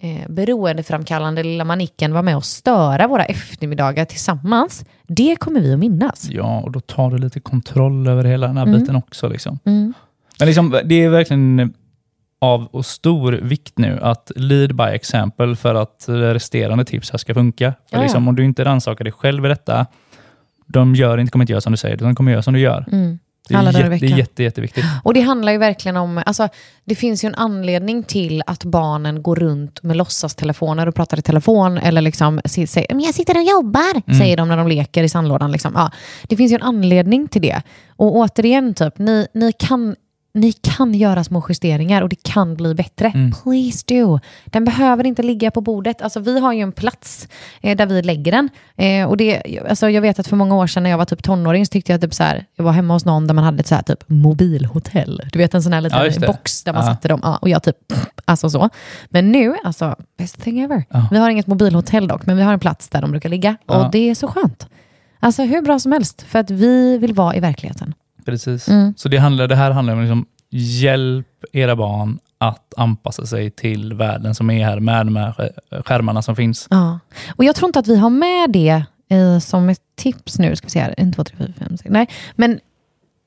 [0.00, 5.78] eh, beroendeframkallande lilla manicken vara med och störa våra eftermiddagar tillsammans, det kommer vi att
[5.78, 6.28] minnas.
[6.30, 8.80] ja, och då tar du lite kontroll över hela den här Mm.
[8.80, 9.28] biten också.
[9.28, 9.58] Liksom.
[9.64, 9.94] Men
[10.46, 11.74] liksom, det är verkligen
[12.42, 17.34] av och stor vikt nu att lead by example för att resterande tips här ska
[17.34, 17.64] funka.
[17.70, 18.02] För Ja, ja.
[18.02, 19.86] liksom, om du inte rannsakar dig själv i detta,
[20.66, 22.60] de gör inte, kommer inte göra som du säger, utan de kommer göra som du
[22.60, 22.86] gör.
[23.50, 23.68] Det är, Mm.
[23.68, 24.84] Alla dagar i jätte, det är jätte, jätteviktigt.
[25.04, 26.48] Och det handlar ju verkligen om, alltså,
[26.84, 31.22] det finns ju en anledning till att barnen går runt med låtsastelefoner och pratar i
[31.22, 35.08] telefon eller liksom säger "Men jag sitter och jobbar, säger de när de leker i
[35.08, 35.52] sandlådan.
[35.52, 35.72] Liksom.
[35.74, 35.90] Ja,
[36.22, 37.62] det finns ju en anledning till det.
[37.96, 39.96] Och återigen, typ, ni, ni, kan,
[40.34, 43.12] ni kan göra små justeringar och det kan bli bättre.
[43.42, 44.18] Please do.
[44.46, 46.02] Den behöver inte ligga på bordet.
[46.02, 47.28] Alltså, vi har ju en plats
[47.60, 48.48] eh, där vi lägger den.
[48.76, 51.22] Eh, och det, alltså, jag vet att för många år sedan när jag var typ
[51.22, 53.60] tonåring så tyckte jag typ så här, jag var hemma hos någon där man hade
[53.60, 55.22] ett så här typ mobilhotell.
[55.32, 56.90] Du vet en sån här liten Ja, box där man Ja.
[56.90, 57.20] satte dem.
[57.22, 57.76] Ja, och jag typ,
[58.24, 58.68] alltså så.
[59.08, 60.84] Men nu, alltså best thing ever.
[60.90, 61.08] Ja.
[61.10, 63.56] Vi har inget mobilhotell dock, men vi har en plats där de brukar ligga.
[63.66, 63.84] Ja.
[63.84, 64.66] Och det är så skönt.
[65.22, 67.94] Alltså hur bra som helst, för att vi vill vara i verkligheten.
[68.30, 68.68] Precis.
[68.68, 68.94] Mm.
[68.96, 73.94] Så det, handlar, det här handlar om liksom, hjälp era barn att anpassa sig till
[73.94, 76.66] världen som är här med de här skär- skärmarna som finns.
[76.70, 76.98] Ja.
[77.36, 80.56] Och jag tror inte att vi har med det eh, som ett tips nu.
[80.56, 80.94] Ska vi se här.
[80.96, 81.90] 1, 2, 3, 4, 5, 6.
[81.90, 82.60] Nej, men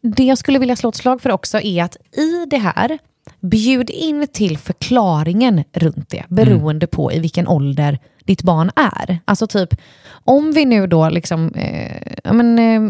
[0.04, 2.98] det jag skulle vilja slå ett slag för också är att i det här,
[3.42, 9.20] bjud in till förklaringen runt det, beroende på i vilken ålder ditt barn är.
[9.26, 9.76] Alltså typ,
[10.24, 12.82] om vi nu då liksom, eh, ja men, eh,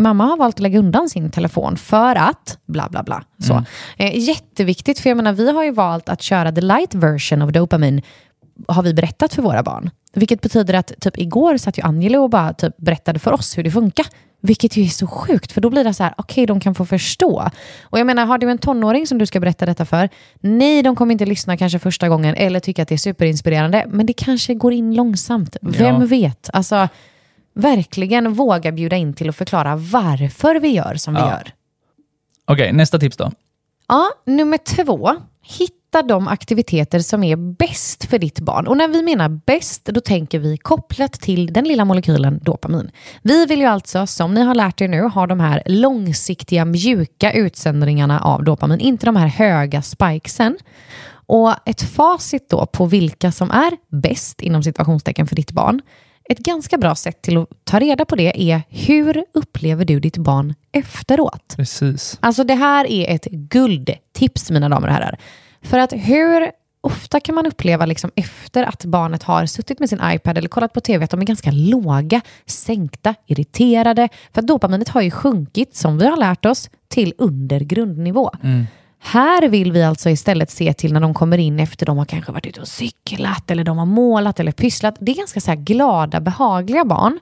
[0.00, 3.24] mamma har valt att lägga undan sin telefon för att, bla bla bla.
[3.38, 3.64] Så.
[3.96, 7.50] Eh, jätteviktigt, för jag menar vi har ju valt att köra the light version of
[7.50, 8.02] dopamin
[8.68, 9.90] har vi berättat för våra barn.
[10.12, 13.62] Vilket betyder att typ igår satt ju Angelo och bara typ berättade för oss hur
[13.62, 14.06] det funkar.
[14.42, 16.86] Vilket ju är så sjukt, för då blir det så här, okej, de kan få
[16.86, 17.50] förstå.
[17.82, 20.08] Och jag menar, har du en tonåring som du ska berätta detta för?
[20.40, 24.06] Nej, de kommer inte lyssna kanske första gången eller tycka att det är superinspirerande, men
[24.06, 25.56] det kanske går in långsamt.
[25.62, 26.06] Vem Ja.
[26.06, 26.50] vet?
[26.52, 26.88] Alltså,
[27.54, 31.30] verkligen våga bjuda in till att förklara varför vi gör som vi Ja.
[31.30, 31.52] gör.
[32.44, 33.32] Okej, nästa tips då.
[33.88, 35.10] Ja, nummer två.
[35.58, 38.66] Hitta de aktiviteter som är bäst för ditt barn.
[38.66, 42.90] Och när vi menar bäst, då tänker vi kopplat till den lilla molekylen dopamin.
[43.22, 47.32] Vi vill ju alltså, som ni har lärt er nu, ha de här långsiktiga mjuka
[47.32, 50.58] utsändningarna av dopamin, inte de här höga spikesen.
[51.12, 55.80] Och ett facit då på vilka som är bäst inom situationstecken för ditt barn.
[56.30, 60.16] Ett ganska bra sätt till att ta reda på det är hur upplever du ditt
[60.18, 61.54] barn efteråt?
[61.56, 62.18] Precis.
[62.20, 65.18] Alltså det här är ett guldtips mina damer och herrar.
[65.62, 66.50] För att hur
[66.80, 70.72] ofta kan man uppleva liksom efter att barnet har suttit med sin iPad eller kollat
[70.72, 74.08] på tv att de är ganska låga, sänkta, irriterade.
[74.32, 78.30] För att dopaminet har ju sjunkit, som vi har lärt oss, till under grundnivå.
[79.02, 82.32] Här vill vi alltså istället se till när de kommer in efter de har kanske
[82.32, 84.96] varit ute och cyklat eller de har målat eller pysslat.
[85.00, 87.18] Det är ganska så glada, behagliga barn.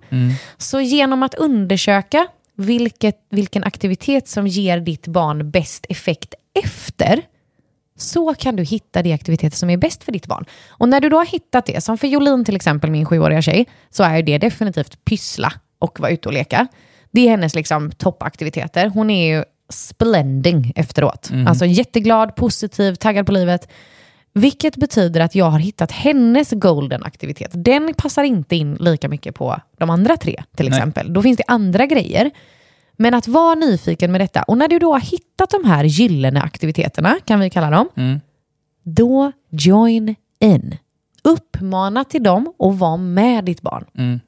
[0.57, 2.26] Så genom att undersöka
[2.57, 6.34] vilket, vilken aktivitet som ger ditt barn bäst effekt
[6.64, 7.22] efter,
[7.99, 10.44] så kan du hitta de aktiviteter som är bäst för ditt barn.
[10.68, 13.66] Och när du då har hittat det, som för Jolin till exempel, min sjuåriga tjej,
[13.90, 16.66] så är det definitivt pyssla och vara ute och leka.
[17.11, 18.88] Det är hennes liksom toppaktiviteter.
[18.88, 21.30] Hon är ju splending efteråt.
[21.46, 23.68] Alltså jätteglad, positiv, taggad på livet.
[24.34, 27.51] Vilket betyder att jag har hittat hennes golden aktivitet.
[27.55, 30.78] Den passar inte in lika mycket på de andra tre till Nej.
[30.78, 31.12] exempel.
[31.12, 32.30] Då finns det andra grejer.
[33.01, 34.42] Men att vara nyfiken med detta.
[34.42, 38.20] Och när du då har hittat de här gyllene aktiviteterna, kan vi kalla dem, Mm.
[38.82, 40.76] då join in.
[41.24, 43.84] Uppmana till dem och var med ditt barn.
[43.99, 44.20] Mm.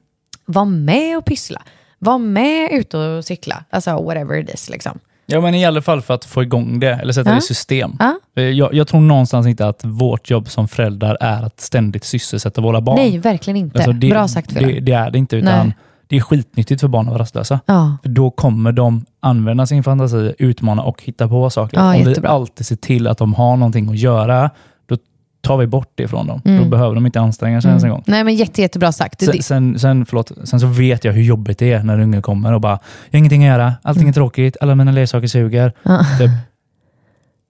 [0.45, 1.61] Var med och pyssla.
[1.99, 3.63] Var med ute och cykla.
[3.69, 4.69] Alltså whatever it is.
[4.69, 4.99] Liksom.
[5.25, 7.33] Ja, men i alla fall för att få igång det, eller sätta Ja.
[7.33, 7.95] det i system.
[7.99, 8.19] Ja.
[8.35, 12.61] Eh, Jag, jag tror någonstans inte att vårt jobb som föräldrar är att ständigt sysselsätta
[12.61, 12.95] våra barn.
[12.95, 13.77] Nej, verkligen inte.
[13.77, 14.67] Alltså, det, Bra sagt Fille.
[14.73, 15.75] det, det är det inte, utan Nej.
[16.11, 17.59] Det är skitnyttigt för barn att vara rastlösa.
[17.65, 17.97] Ja.
[18.03, 21.77] För då kommer de använda sin fantasi, utmana och hitta på saker.
[21.77, 22.29] Ja, Om vi jättebra.
[22.29, 24.49] alltid ser till att de har någonting att göra,
[24.85, 24.97] då
[25.41, 26.41] tar vi bort det från dem.
[26.45, 26.63] Mm.
[26.63, 28.03] Då behöver de inte anstränga sig ens en gång.
[28.07, 29.25] Nej, men jätte, jättebra sagt.
[29.25, 32.53] Sen, sen, sen, förlåt, sen så vet jag hur jobbigt det är när ungen kommer
[32.53, 35.61] och bara, jag har ingenting att göra, allting är tråkigt, alla mina leksaker suger.
[35.63, 35.73] Mm.
[35.83, 36.17] Ja.
[36.19, 36.31] Typ,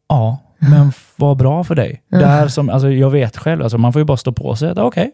[0.10, 2.02] ja, men vad bra för dig.
[2.10, 2.18] Ja.
[2.20, 4.72] Där som, alltså, jag vet själv, alltså, man får ju bara stå på sig.
[4.72, 5.12] Okej,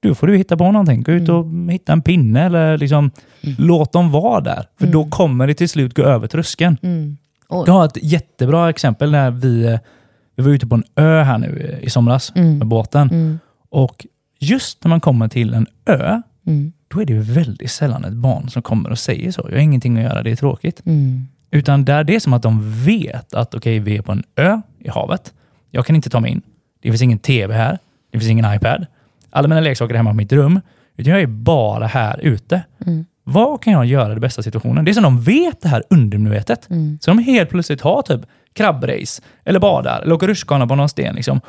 [0.00, 1.02] du får du hitta på någonting.
[1.02, 3.10] Gå ut och hitta en pinne eller liksom,
[3.58, 4.66] låt dem vara där.
[4.78, 6.76] För då kommer det till slut gå över tröskeln.
[6.82, 7.16] Mm.
[7.48, 9.78] Jag har ett jättebra exempel när vi,
[10.36, 12.58] vi var ute på en ö här nu i somras Mm.
[12.58, 13.10] med båten.
[13.10, 13.38] Mm.
[13.70, 14.06] Och
[14.38, 16.72] just när man kommer till en ö, Mm.
[16.88, 19.42] då är det väldigt sällan ett barn som kommer och säger så.
[19.50, 20.82] Jag har ingenting att göra, det är tråkigt.
[20.86, 21.26] Mm.
[21.50, 24.60] Utan där det är som att de vet att okej, vi är på en ö
[24.78, 25.32] i havet.
[25.70, 26.42] Jag kan inte ta mig in.
[26.82, 27.78] Det finns ingen tv här.
[28.12, 28.86] Det finns ingen iPad.
[29.30, 30.60] Alla mina leksaker hemma på mitt rum.
[30.96, 32.62] Utan jag är bara här ute.
[32.86, 33.04] Mm.
[33.24, 34.84] Vad kan jag göra i den bästa situationen?
[34.84, 36.70] Det är som de vet det här undermedvetet.
[36.70, 36.98] Mm.
[37.00, 38.20] Så de helt plötsligt har typ
[38.52, 41.14] krabbrace, eller badar, eller åker rutschkana på någon sten.
[41.14, 41.40] Liksom.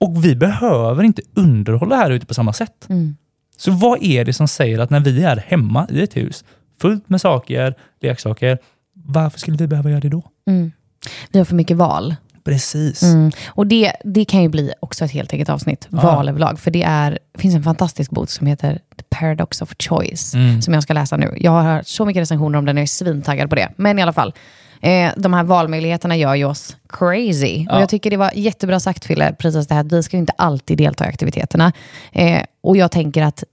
[0.00, 2.86] Och vi behöver inte underhålla här ute på samma sätt.
[2.88, 3.16] Mm.
[3.56, 6.44] Så vad är det som säger att när vi är hemma i ett hus,
[6.80, 8.58] fullt med saker, leksaker,
[8.94, 10.22] varför skulle vi behöva göra det då?
[10.50, 10.72] Mm.
[11.32, 12.16] Vi har för mycket val.
[12.48, 13.02] Precis.
[13.02, 13.30] Mm.
[13.48, 16.60] Och det, det kan ju bli också ett helt eget avsnitt, val överlag.
[16.60, 20.62] För det är, finns en fantastisk bok som heter The Paradox of Choice, Mm.
[20.62, 21.34] som jag ska läsa nu.
[21.36, 23.68] Jag har hört så mycket recensioner om den, jag är svintaggad på det.
[23.76, 24.34] Men i alla fall,
[24.82, 27.66] eh, de här valmöjligheterna gör ju oss crazy.
[27.68, 27.74] Ja.
[27.76, 30.20] Och jag tycker det var jättebra sagt, Fille, precis det här att vi ska ju
[30.20, 31.72] inte alltid delta i aktiviteterna.
[32.12, 33.44] Eh, och jag tänker att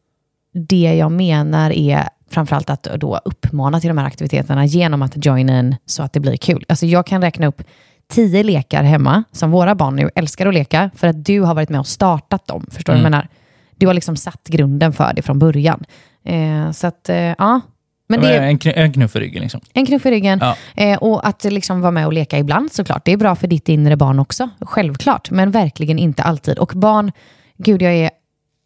[0.70, 5.50] det jag menar är framförallt att då uppmana till de här aktiviteterna genom att join
[5.50, 6.66] in så att det blir kul.
[6.70, 7.62] Alltså jag kan räkna upp
[8.08, 11.70] tio lekar hemma som våra barn nu älskar att leka för att du har varit
[11.70, 12.66] med och startat dem.
[12.72, 13.28] Förstår du vad jag menar?
[13.76, 15.86] Du har liksom satt grunden för det från början.
[16.26, 17.62] Eh, så att, eh, ja.
[18.08, 19.42] Men det är En, en knuff i ryggen.
[19.42, 19.62] Liksom.
[19.74, 20.40] en knuff i ryggen.
[20.42, 20.56] Ja.
[20.76, 23.06] Eh, och att liksom vara med och leka ibland såklart.
[23.06, 24.50] Det är bra för ditt inre barn också.
[24.62, 25.32] Självklart.
[25.32, 26.58] Men verkligen inte alltid.
[26.60, 27.12] Och barn,
[27.58, 28.10] gud jag är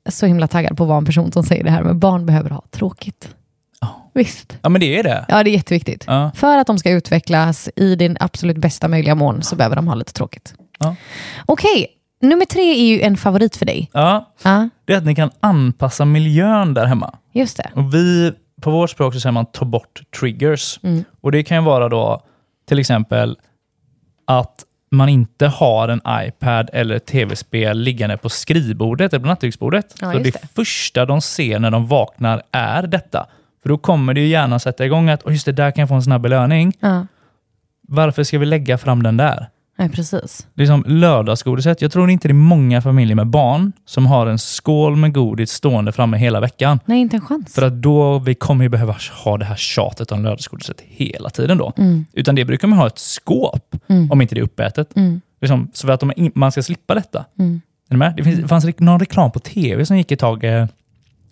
[0.09, 1.83] så himla taggad på att vara en person som säger det här.
[1.83, 3.29] Men barn behöver ha tråkigt.
[4.19, 4.57] Visst.
[4.61, 5.25] Ja, men det är det.
[5.27, 6.03] Ja, det är jätteviktigt.
[6.07, 6.31] Ja.
[6.35, 9.95] För att de ska utvecklas i din absolut bästa möjliga mån så behöver de ha
[9.95, 10.53] lite tråkigt.
[10.79, 10.95] Ja.
[11.45, 11.87] Okej,
[12.21, 13.89] nummer tre är ju en favorit för dig.
[13.93, 17.15] Ja, Ja, det är att ni kan anpassa miljön där hemma.
[17.33, 17.71] just det.
[17.75, 20.79] Och vi, på vårt språk så säger man ta bort triggers.
[20.83, 21.03] Mm.
[21.21, 22.21] Och Det kan ju vara då
[22.67, 23.37] till exempel
[24.27, 29.95] att man inte har en iPad eller tv-spel liggande på skrivbordet eller på nattduksbordet.
[30.01, 30.39] Ja, så det, det.
[30.55, 33.27] första de ser när de vaknar är detta.
[33.61, 35.89] För då kommer det ju gärna sätta igång att, oh just det, där kan jag
[35.89, 36.73] få en snabb belöning.
[36.79, 37.05] Ja,
[37.87, 39.49] Varför ska vi lägga fram den där?
[39.77, 40.47] nej, precis.
[40.53, 41.81] Liksom lördagsgodiset.
[41.81, 45.51] Jag tror inte det är många familjer med barn som har en skål med godis
[45.51, 46.79] stående framme hela veckan.
[46.85, 47.55] Nej, inte en chans.
[47.55, 51.57] För att då vi kommer ju behöva ha det här tjatet om lördagsgodiset hela tiden
[51.57, 51.73] då.
[51.77, 52.05] Mm.
[52.13, 54.11] Utan det brukar man ha ett skåp, Mm.
[54.11, 54.95] om inte det är uppätet.
[54.97, 55.21] Mm.
[55.41, 57.25] Liksom, så att de, man ska slippa detta.
[57.39, 57.61] Mm.
[58.01, 58.13] Är?
[58.17, 60.67] Det, finns, det fanns re- någon reklam på tv som gick ett tag eh,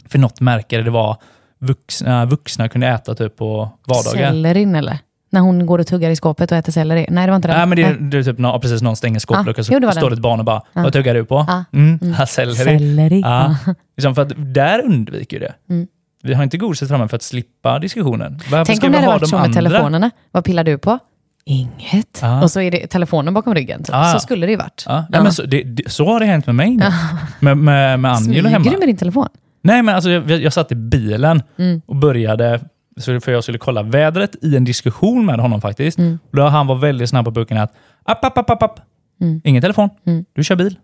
[0.05, 0.78] för något märke.
[0.78, 1.17] där Det var
[1.60, 4.30] vuxna, vuxna kunde äta typ på vardagar.
[4.32, 4.97] Sellerin eller?
[5.30, 7.05] När hon går och tuggar i skåpet och äter selleri.
[7.10, 7.58] Nej, det var inte det.
[7.58, 9.80] Nej, men det, är- det är typ nå- precis någon stänger skåpluckan Ah, så jo,
[9.80, 10.14] det står den.
[10.14, 10.62] ett barn och bara, Ah.
[10.84, 11.38] vad tuggar du på?
[11.38, 11.64] Ah.
[11.74, 11.99] Mm.
[12.01, 12.28] Mm.
[12.28, 13.22] selleri.
[13.22, 13.55] Ja.
[13.97, 15.53] Liksom för att där undviker det.
[15.70, 15.88] Mm.
[16.24, 18.39] Vi har inte godiset framme för att slippa diskussionen.
[18.51, 19.53] Varför Tänk om det hade ha varit så med andra?
[19.62, 20.12] telefonerna.
[20.32, 20.99] Vad pillar du på?
[21.45, 22.20] Inget.
[22.22, 22.43] Ja.
[22.43, 23.80] Och så är det telefonen bakom ryggen.
[23.84, 23.89] typ.
[23.95, 24.12] Ja.
[24.14, 24.84] Så skulle det ju varit.
[24.88, 25.24] Ja, ja.
[25.24, 26.86] Men så, det, det, så har det hänt med mig nu.
[27.39, 28.72] Med, med, med Angelo Smyger hemma.
[28.72, 29.28] du med din telefon?
[29.62, 31.82] Nej, men alltså, jag, jag satt i bilen Mm.
[31.86, 32.60] och började,
[33.22, 35.97] för jag skulle kolla vädret i en diskussion med honom faktiskt.
[35.99, 36.20] Mm.
[36.32, 38.80] Och Då han var väldigt snabb på pucken att, app, app, app, app, app.
[39.22, 39.41] Mm.
[39.43, 40.26] ingen telefon, Mm.
[40.34, 40.80] du kör bil.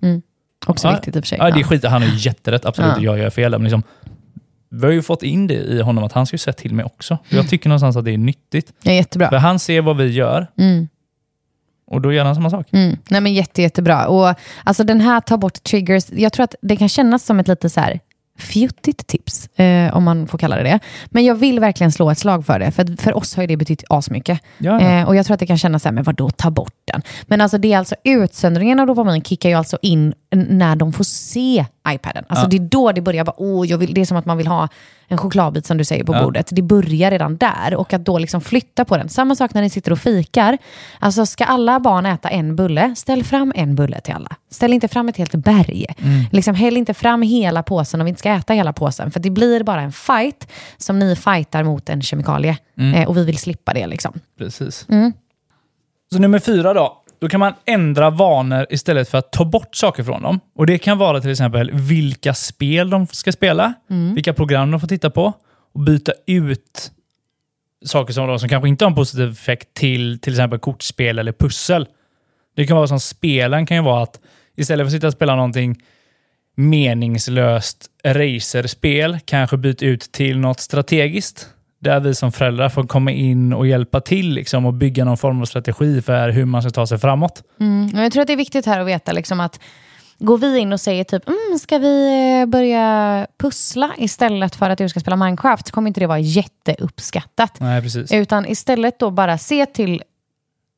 [0.67, 0.91] Också Ja.
[0.93, 1.37] viktigt i och för sig.
[1.41, 3.03] Ja, det är skit, han har jätterätt, absolut, Ja.
[3.03, 3.51] jag gör fel.
[3.51, 3.83] Men liksom,
[4.69, 7.17] vi har ju fått in det i honom att han ska säga till mig också.
[7.29, 8.73] Jag tycker någonstans att det är nyttigt.
[8.83, 9.29] Ja, jättebra.
[9.29, 10.87] För han ser vad vi gör Mm.
[11.87, 12.67] och då gör han samma sak.
[12.71, 12.97] Mm.
[13.09, 14.07] Nej, men jätte, jättebra.
[14.07, 16.03] Och, alltså, den här tar bort triggers.
[16.11, 17.99] Jag tror att det kan kännas som ett lite så här
[18.39, 20.79] fjuttigt tips, eh, om man får kalla det det.
[21.05, 23.83] Men jag vill verkligen slå ett slag för det, för för oss har det betytt
[23.89, 24.39] asmycket.
[24.57, 24.81] Ja.
[24.81, 27.01] Eh, och jag tror att det kan kännas så här, men vadå ta bort den?
[27.23, 31.03] Men alltså det är alltså utsöndringen av dopamin kickar ju alltså in när de får
[31.03, 32.25] se iPaden.
[32.27, 32.49] Alltså Ja.
[32.49, 34.47] det är då det börjar, bara, oh, jag vill, det är som att man vill
[34.47, 34.69] ha
[35.07, 36.23] en chokladbit som du säger på Ja.
[36.23, 36.47] bordet.
[36.51, 39.09] Det börjar redan där och att då liksom flytta på den.
[39.09, 40.57] Samma sak när ni sitter och fikar.
[40.99, 44.29] Alltså ska alla barn äta en bulle, ställ fram en bulle till alla.
[44.51, 45.85] Ställ inte fram ett helt berg.
[46.31, 49.11] Liksom, häll inte fram hela påsen om vi inte ska äta hela påsen.
[49.11, 52.57] För det blir bara en fight som ni fightar mot en kemikalie.
[52.95, 53.87] Eh, och vi vill slippa det.
[53.87, 54.13] Liksom.
[54.37, 54.87] Precis.
[56.13, 57.02] Så nummer fyra då.
[57.23, 60.39] Då kan man ändra vanor istället för att ta bort saker från dem.
[60.55, 63.73] Och Det kan vara till exempel vilka spel de ska spela,
[64.15, 65.33] vilka program de får titta på
[65.73, 66.91] och byta ut
[67.85, 71.87] saker som, som kanske inte har en positiv effekt till till exempel kortspel eller pussel.
[72.55, 74.19] Det kan vara som spelen kan ju vara att
[74.57, 75.81] istället för att sitta och spela någonting
[76.55, 81.49] meningslöst racerspel, kanske byta ut till något strategiskt.
[81.83, 85.41] Där vi som föräldrar får komma in och hjälpa till liksom, och bygga någon form
[85.41, 87.43] av strategi för hur man ska ta sig framåt.
[87.59, 88.03] Mm.
[88.03, 89.59] Jag tror att det är viktigt här att veta liksom att
[90.19, 92.07] Går vi in och säger typ, mm, ska vi
[92.41, 96.19] eh, börja pussla istället för att du ska spela Minecraft, så kommer inte det vara
[96.19, 97.59] jätteuppskattat.
[97.59, 98.11] Nej, precis.
[98.11, 100.03] Utan istället då bara se till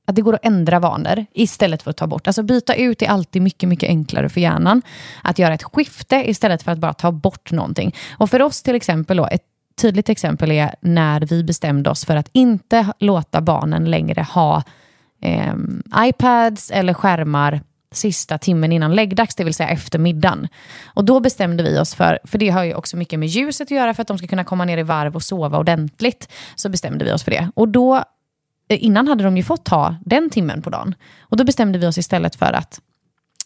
[0.07, 2.27] att det går att ändra vanor istället för att ta bort.
[2.27, 4.81] Alltså byta ut är alltid mycket, mycket enklare för hjärnan.
[5.23, 7.95] Att göra ett skifte istället för att bara ta bort någonting.
[8.17, 9.43] Och för oss till exempel, då, ett
[9.81, 14.63] tydligt exempel är när vi bestämde oss för att inte låta barnen längre ha
[15.21, 15.53] eh,
[15.97, 17.61] iPads eller skärmar
[17.91, 20.47] sista timmen innan läggdags, det vill säga efter middagen.
[20.85, 23.71] Och då bestämde vi oss för, för det har ju också mycket med ljuset att
[23.71, 27.05] göra, för att de ska kunna komma ner i varv och sova ordentligt, så bestämde
[27.05, 27.51] vi oss för det.
[27.55, 27.95] Och då,
[28.67, 30.95] eh, innan hade de ju fått ta den timmen på dagen.
[31.21, 32.79] Och då bestämde vi oss istället för att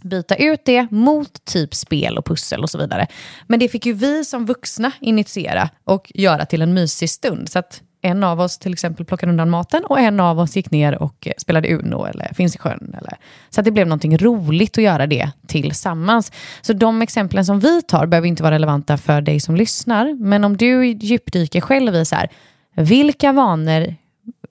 [0.03, 3.07] byta ut det mot typ spel och pussel och så vidare.
[3.47, 7.49] Men det fick ju vi som vuxna initiera och göra till en mysig stund.
[7.49, 10.71] Så att en av oss till exempel plockade undan maten och en av oss gick
[10.71, 12.95] ner och eh, spelade Uno eller Finns i sjön.
[12.97, 13.17] Eller,
[13.49, 16.31] så att det blev någonting roligt att göra det tillsammans.
[16.61, 20.13] Så de exemplen som vi tar behöver inte vara relevanta för dig som lyssnar.
[20.13, 22.29] Men om du djupdyker själv i så här,
[22.75, 23.95] vilka vanor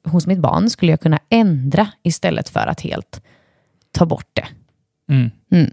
[0.05, 3.23] hos mitt barn skulle jag kunna ändra istället för att helt
[3.93, 4.47] ta bort det?
[5.09, 5.71] Mm.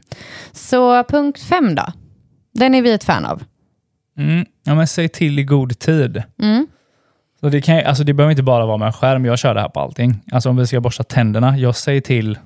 [0.52, 1.86] Så punkt fem då?
[2.54, 3.44] Den är vi ett fan av.
[4.18, 4.46] Mm.
[4.64, 6.24] Ja, men säg till i god tid.
[6.42, 6.68] Mm.
[7.40, 9.26] Så det, kan, alltså det behöver inte bara vara med en skärm.
[9.26, 10.22] Jag kör det här på allting.
[10.32, 12.40] Alltså om vi ska borsta tänderna, jag säger till,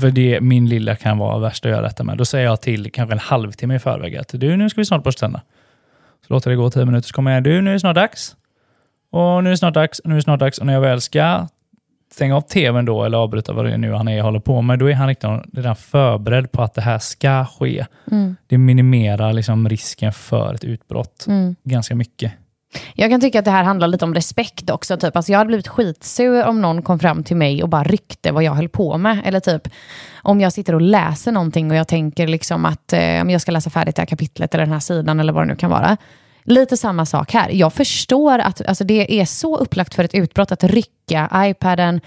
[0.00, 2.18] för det min lilla kan vara värst att göra detta med.
[2.18, 5.04] Då säger jag till kanske en halvtimme i förväg att du, nu ska vi snart
[5.04, 5.42] borsta tänderna.
[6.26, 8.36] Så låter det gå tio minuter, så kommer jag, du, nu är det snart dags.
[9.10, 10.58] Och nu är det snart dags, och nu är det snart dags.
[10.58, 11.48] Och när jag väl ska
[12.12, 14.78] stänga av tvn då, eller avbryta vad det är nu han är håller på med,
[14.78, 17.86] då är han redan, redan förberedd på att det här ska ske.
[18.46, 21.26] Det minimerar liksom risken för ett utbrott
[21.64, 22.32] ganska mycket.
[22.94, 24.96] Jag kan tycka att det här handlar lite om respekt också.
[24.96, 25.16] Typ.
[25.16, 28.42] Alltså jag hade blivit skitsur om någon kom fram till mig och bara ryckte vad
[28.42, 29.22] jag höll på med.
[29.24, 29.68] Eller typ
[30.22, 33.52] om jag sitter och läser någonting och jag tänker liksom att eh, om jag ska
[33.52, 35.96] läsa färdigt det här kapitlet eller den här sidan eller vad det nu kan vara.
[36.44, 37.50] Lite samma sak här.
[37.50, 42.00] Jag förstår att alltså det är så upplagt för ett utbrott att rycka iPaden,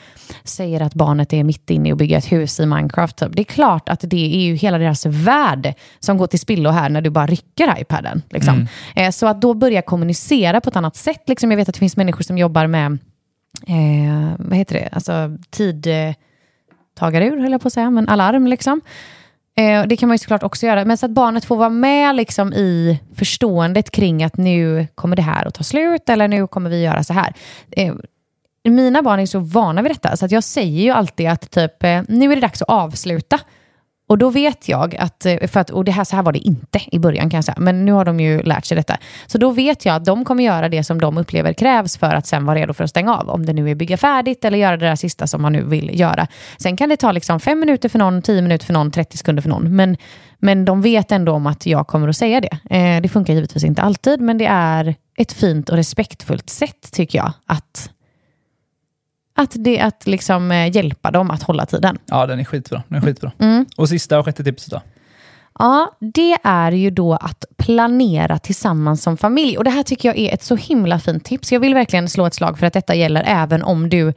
[0.44, 3.18] säger att barnet är mitt inne i att bygga ett hus i Minecraft.
[3.30, 6.90] Det är klart att det är ju hela deras värld som går till spillo här
[6.90, 8.22] när du bara rycker iPaden.
[8.30, 8.68] Liksom.
[8.96, 11.24] Eh, så att då börja kommunicera på ett annat sätt.
[11.28, 12.92] Liksom, jag vet att det finns människor som jobbar med
[13.68, 14.90] eh, vad heter det?
[14.92, 15.88] Alltså tid...
[15.88, 16.14] Eh,
[17.00, 18.82] höll jag på att säga, men alarm liksom.
[19.58, 22.16] Eh, det kan man ju såklart också göra, men så att barnet får vara med
[22.16, 26.70] liksom i förståendet kring att nu kommer det här att ta slut eller nu kommer
[26.70, 27.34] vi göra så här.
[27.72, 27.94] Eh,
[28.64, 31.84] mina barn är så vana vid detta så att jag säger ju alltid att typ,
[31.84, 33.40] eh, nu är det dags att avsluta.
[34.08, 36.40] Och då vet jag att, eh, för att, och det här, så här var det
[36.40, 38.98] inte i början kan jag säga, men nu har de ju lärt sig detta.
[39.26, 42.28] Så då vet jag att de kommer göra det som de upplever krävs för att
[42.28, 43.30] sen vara redo för att stänga av.
[43.30, 46.00] Om det nu är bygga färdigt eller göra det där sista som man nu vill
[46.00, 46.28] göra.
[46.58, 49.42] Sen kan det ta liksom fem minuter för någon, tio minuter för någon, 30 sekunder
[49.42, 49.76] för någon.
[49.76, 49.98] Men,
[50.40, 52.76] men de vet ändå om att jag kommer att säga det.
[52.76, 57.18] Eh, det funkar givetvis inte alltid, men det är ett fint och respektfullt sätt tycker
[57.18, 57.90] jag att
[59.36, 61.98] att, det, att liksom, eh, hjälpa dem att hålla tiden.
[62.06, 62.84] Ja, den är skitbra.
[62.88, 63.32] Den är skitbra.
[63.40, 63.66] Mm.
[63.78, 64.82] Och sista och sjätte tipset då?
[65.60, 69.58] Ja, det är ju då att planera tillsammans som familj.
[69.58, 71.52] Och det här tycker jag är ett så himla fint tips.
[71.52, 74.14] Jag vill verkligen slå ett slag för att detta gäller även om du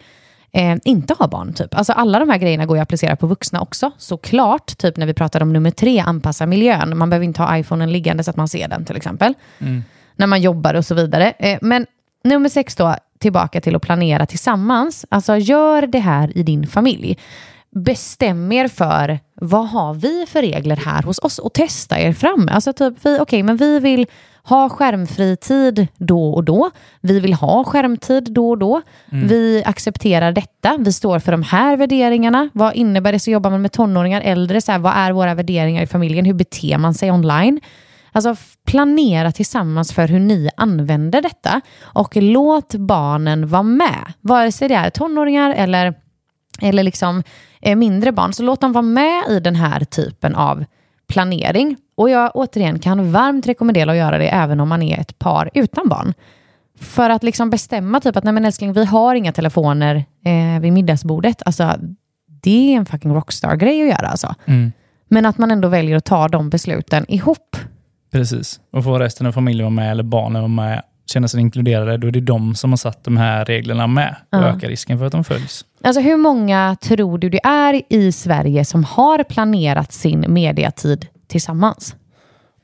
[0.53, 1.53] eh, inte har barn.
[1.53, 1.75] Typ.
[1.75, 4.79] Alltså alla de här grejerna går ju att applicera på vuxna också, såklart.
[4.79, 6.99] Typ när vi pratade om nummer tre, anpassa miljön.
[6.99, 9.35] Man behöver inte ha iPhonen liggande så att man ser den till exempel.
[10.17, 11.33] När man jobbar och så vidare.
[11.39, 11.87] Eh, men
[12.25, 15.07] nummer sex då, tillbaka till att planera tillsammans.
[15.09, 17.19] Alltså gör det här i din familj.
[17.71, 22.49] bestäm er för vad har vi för regler här hos oss och testa er fram.
[22.53, 24.07] Alltså typ, vi, okay, men vi vill
[24.43, 26.71] ha skärmfri tid då och då.
[27.01, 28.83] Vi vill ha skärmtid då och då.
[29.13, 29.29] Mm.
[29.29, 30.77] Vi accepterar detta.
[30.79, 32.49] Vi står för de här värderingarna.
[32.53, 33.19] Vad innebär det?
[33.19, 34.61] Så jobbar man med tonåringar, äldre.
[34.61, 36.25] Så här, vad är våra värderingar i familjen?
[36.25, 37.61] Hur beter man sig online?
[38.27, 44.13] Alltså planera tillsammans för hur ni använder detta och låt barnen vara med.
[44.21, 45.95] Vare sig det är tonåringar eller,
[46.63, 47.23] eller liksom
[47.61, 48.33] eh, mindre barn.
[48.33, 50.65] Så låt dem vara med i den här typen av
[51.09, 51.77] planering.
[51.97, 55.51] Och jag återigen kan varmt rekommendera att göra det även om man är ett par
[55.55, 56.15] utan barn.
[56.81, 60.73] För att liksom bestämma typ att nej men älskling, vi har inga telefoner eh, vid
[60.73, 61.43] middagsbordet.
[61.47, 61.75] Alltså,
[62.43, 64.35] det är en fucking rockstar-grej att göra alltså.
[64.45, 64.73] Mm.
[65.09, 67.57] Men att man ändå väljer att ta de besluten ihop.
[68.11, 71.97] Precis, och få resten av familjen vara med eller barnen vara med, känna sig inkluderade,
[71.97, 74.45] då är det de som har satt de här reglerna med och ja.
[74.47, 75.65] ökar risken för att de följs.
[75.83, 81.97] Alltså hur många tror du det är i Sverige som har planerat sin mediatid tillsammans?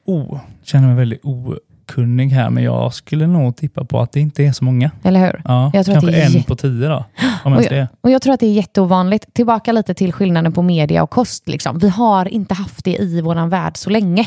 [0.07, 4.45] Oh, känner mig väldigt okunnig här, men jag skulle nog tippa på att det inte
[4.45, 4.91] är så många.
[5.03, 5.43] Eller hur?
[5.45, 7.05] Ja, jag tror kanske att det är en på tio då,
[7.45, 9.35] om och, jag, och jag tror att det är jätteovanligt.
[9.35, 11.49] Tillbaka lite till skillnaden på media och kost.
[11.49, 11.79] Liksom.
[11.79, 14.27] Vi har inte haft det i vår värld så länge.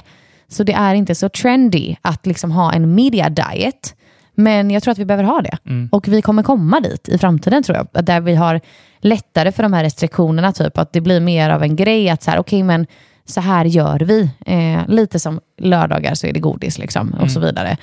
[0.50, 3.96] Så det är inte så trendy att liksom ha en media diet.
[4.36, 5.58] Men jag tror att vi behöver ha det.
[5.66, 5.90] Mm.
[5.92, 8.06] Och vi kommer komma dit i framtiden tror jag.
[8.06, 8.62] Där vi har
[9.00, 10.54] lättare för de här restriktionerna.
[10.54, 12.88] Typ att det blir mer av en grej att så här, okay, men
[13.26, 14.30] så här gör vi.
[14.46, 17.30] Eh, lite som lördagar så är det godis liksom, och mm.
[17.30, 17.78] så vidare.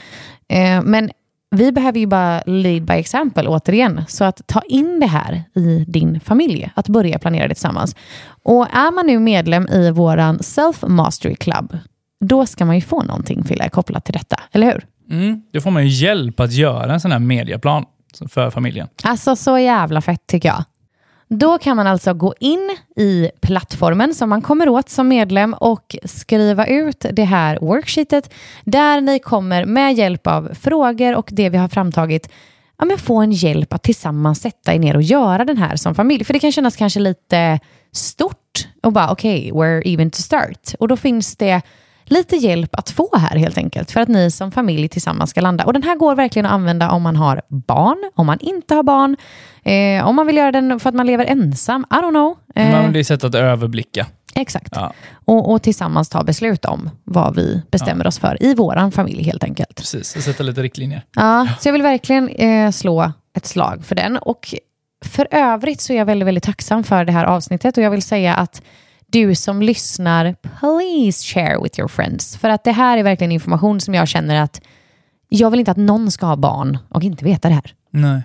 [0.48, 1.10] Eh, men
[1.50, 4.04] vi behöver ju bara lead by example återigen.
[4.08, 6.70] Så att ta in det här i din familj.
[6.74, 7.96] Att börja planera det tillsammans.
[8.42, 11.78] Och är man nu medlem i våran Self Mastery Club,
[12.28, 14.86] då ska man ju få någonting Fille, kopplat till detta, eller hur?
[15.10, 17.84] Mm, då får man ju hjälp att göra en sån här mediaplan
[18.28, 18.88] för familjen.
[19.02, 20.64] Alltså så jävla fett tycker jag.
[21.28, 25.96] Då kan man alltså gå in i plattformen som man kommer åt som medlem och
[26.04, 31.56] skriva ut det här worksheetet där ni kommer med hjälp av frågor och det vi
[31.58, 32.28] har framtagit
[32.78, 35.94] ja, men få en hjälp att tillsammans sätta er ner och göra den här som
[35.94, 36.24] familj.
[36.24, 37.60] För det kan kännas kanske lite
[37.92, 40.74] stort och bara okej, okay, where even to start?
[40.78, 41.62] Och då finns det
[42.04, 45.64] lite hjälp att få här helt enkelt för att ni som familj tillsammans ska landa.
[45.64, 48.82] Och den här går verkligen att använda om man har barn, om man inte har
[48.82, 49.16] barn,
[49.62, 51.86] eh, om man vill göra den för att man lever ensam.
[51.90, 52.36] I don't know.
[52.54, 54.06] Eh, är ett sätt att överblicka.
[54.34, 54.72] Exakt.
[54.76, 54.92] Ja.
[55.24, 58.08] Och, och, tillsammans ta beslut om vad vi bestämmer ja.
[58.08, 59.76] oss för i vår familj helt enkelt.
[59.76, 61.04] Precis, och sätta lite riktlinjer.
[61.16, 64.16] Ja, så jag vill verkligen eh, slå ett slag för den.
[64.16, 64.54] Och
[65.04, 68.02] för övrigt så är jag väldigt, väldigt tacksam för det här avsnittet och jag vill
[68.02, 68.62] säga att
[69.14, 72.36] du som lyssnar, please share with your friends.
[72.36, 74.60] För att det här är verkligen information som jag känner att
[75.28, 77.72] jag vill inte att någon ska ha barn och inte veta det här.
[77.90, 78.22] Nej.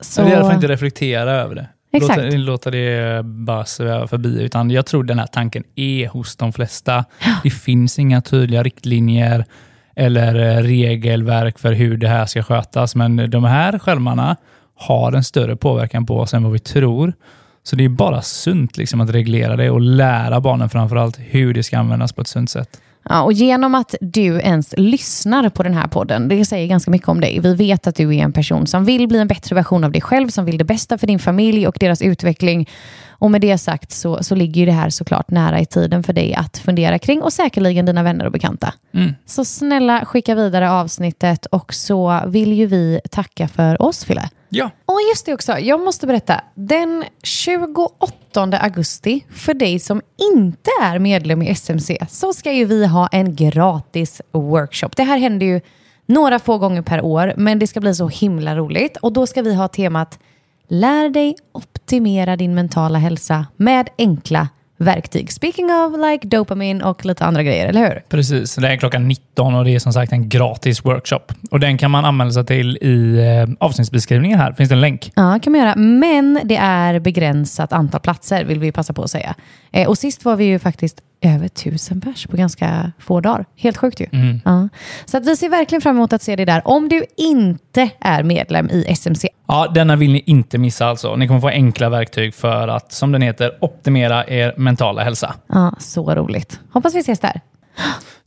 [0.00, 0.20] Så...
[0.20, 1.68] Eller i alla fall inte reflektera över det.
[1.92, 2.22] Exakt.
[2.22, 4.42] Låta, låta det bara sväva förbi.
[4.42, 7.04] Utan jag tror den här tanken är hos de flesta.
[7.42, 9.44] Det finns inga tydliga riktlinjer
[9.96, 12.94] eller eh, regelverk för hur det här ska skötas.
[12.94, 14.36] Men de här skärmarna
[14.74, 17.12] har en större påverkan på oss än vad vi tror.
[17.62, 21.62] Så det är bara sunt liksom att reglera det och lära barnen framförallt hur det
[21.62, 22.80] ska användas på ett sunt sätt.
[23.08, 27.08] Ja, och genom att du ens lyssnar på den här podden, det säger ganska mycket
[27.08, 27.40] om dig.
[27.40, 30.00] Vi vet att du är en person som vill bli en bättre version av dig
[30.00, 32.68] själv, som vill det bästa för din familj och deras utveckling.
[33.08, 36.34] Och med det sagt så, så ligger det här såklart nära i tiden för dig
[36.34, 38.74] att fundera kring och säkerligen dina vänner och bekanta.
[38.94, 39.14] Mm.
[39.26, 44.30] Så snälla skicka vidare avsnittet och så vill ju vi tacka för oss, Fille.
[44.50, 44.70] Ja.
[44.86, 46.40] Och just det också, jag måste berätta.
[46.54, 50.02] Den 28 augusti, för dig som
[50.34, 54.88] inte är medlem i SMC, så ska ju vi ha en gratis workshop.
[54.96, 55.60] Det här händer ju
[56.06, 58.96] några få gånger per år, men det ska bli så himla roligt.
[58.96, 60.18] Och då ska vi ha temat
[60.72, 64.48] Lär dig optimera din mentala hälsa med enkla
[64.80, 65.32] verktyg.
[65.32, 68.02] Speaking of like dopamin och lite andra grejer, eller hur?
[68.08, 71.20] Precis, det är klockan 19 och det är som sagt en gratis workshop.
[71.50, 74.52] Och Den kan man anmäla sig till i eh, avsnittsbeskrivningen här.
[74.52, 75.12] Finns det en länk?
[75.14, 75.76] Ja, kan man göra.
[75.76, 79.34] Men det är begränsat antal platser, vill vi passa på att säga.
[79.72, 83.44] Eh, och sist var vi ju faktiskt över tusen pers på ganska få dagar.
[83.56, 84.06] Helt sjukt ju.
[84.12, 84.40] Mm.
[84.44, 84.68] Ja.
[85.04, 86.62] Så att vi ser verkligen fram emot att se det där.
[86.64, 89.28] Om du inte är medlem i SMC.
[89.48, 91.16] Ja, denna vill ni inte missa alltså.
[91.16, 95.34] Ni kommer få enkla verktyg för att, som den heter, optimera er mentala hälsa.
[95.48, 96.60] Ja, så roligt.
[96.72, 97.40] Hoppas vi ses där.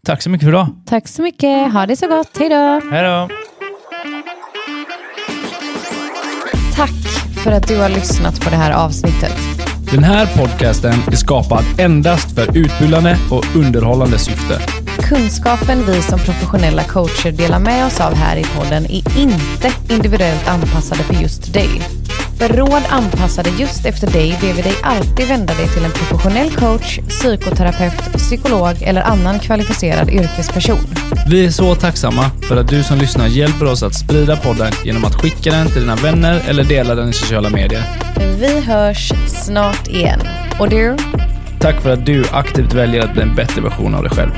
[0.06, 0.68] Tack så mycket för idag.
[0.86, 1.74] Tack så mycket.
[1.74, 2.38] Ha det så gott.
[2.40, 2.82] Hej då.
[2.92, 3.30] Hej då.
[6.76, 6.90] Tack
[7.44, 9.63] för att du har lyssnat på det här avsnittet.
[9.94, 14.60] Den här podcasten är skapad endast för utbildande och underhållande syfte.
[15.00, 20.48] Kunskapen vi som professionella coacher delar med oss av här i podden är inte individuellt
[20.48, 21.70] anpassade för just dig.
[22.38, 26.52] För råd anpassade just efter dig ber vi dig alltid vända dig till en professionell
[26.52, 30.80] coach, psykoterapeut, psykolog eller annan kvalificerad yrkesperson.
[31.28, 35.06] Vi är så tacksamma för att du som lyssnar hjälper oss att sprida podden genom
[35.06, 37.84] att skicka den till dina vänner eller dela den i sociala medier.
[38.40, 39.12] Vi hörs
[39.84, 40.20] snart igen.
[40.60, 40.98] Och du?
[41.60, 44.32] Tack för att du aktivt väljer att bli en bättre version av dig själv.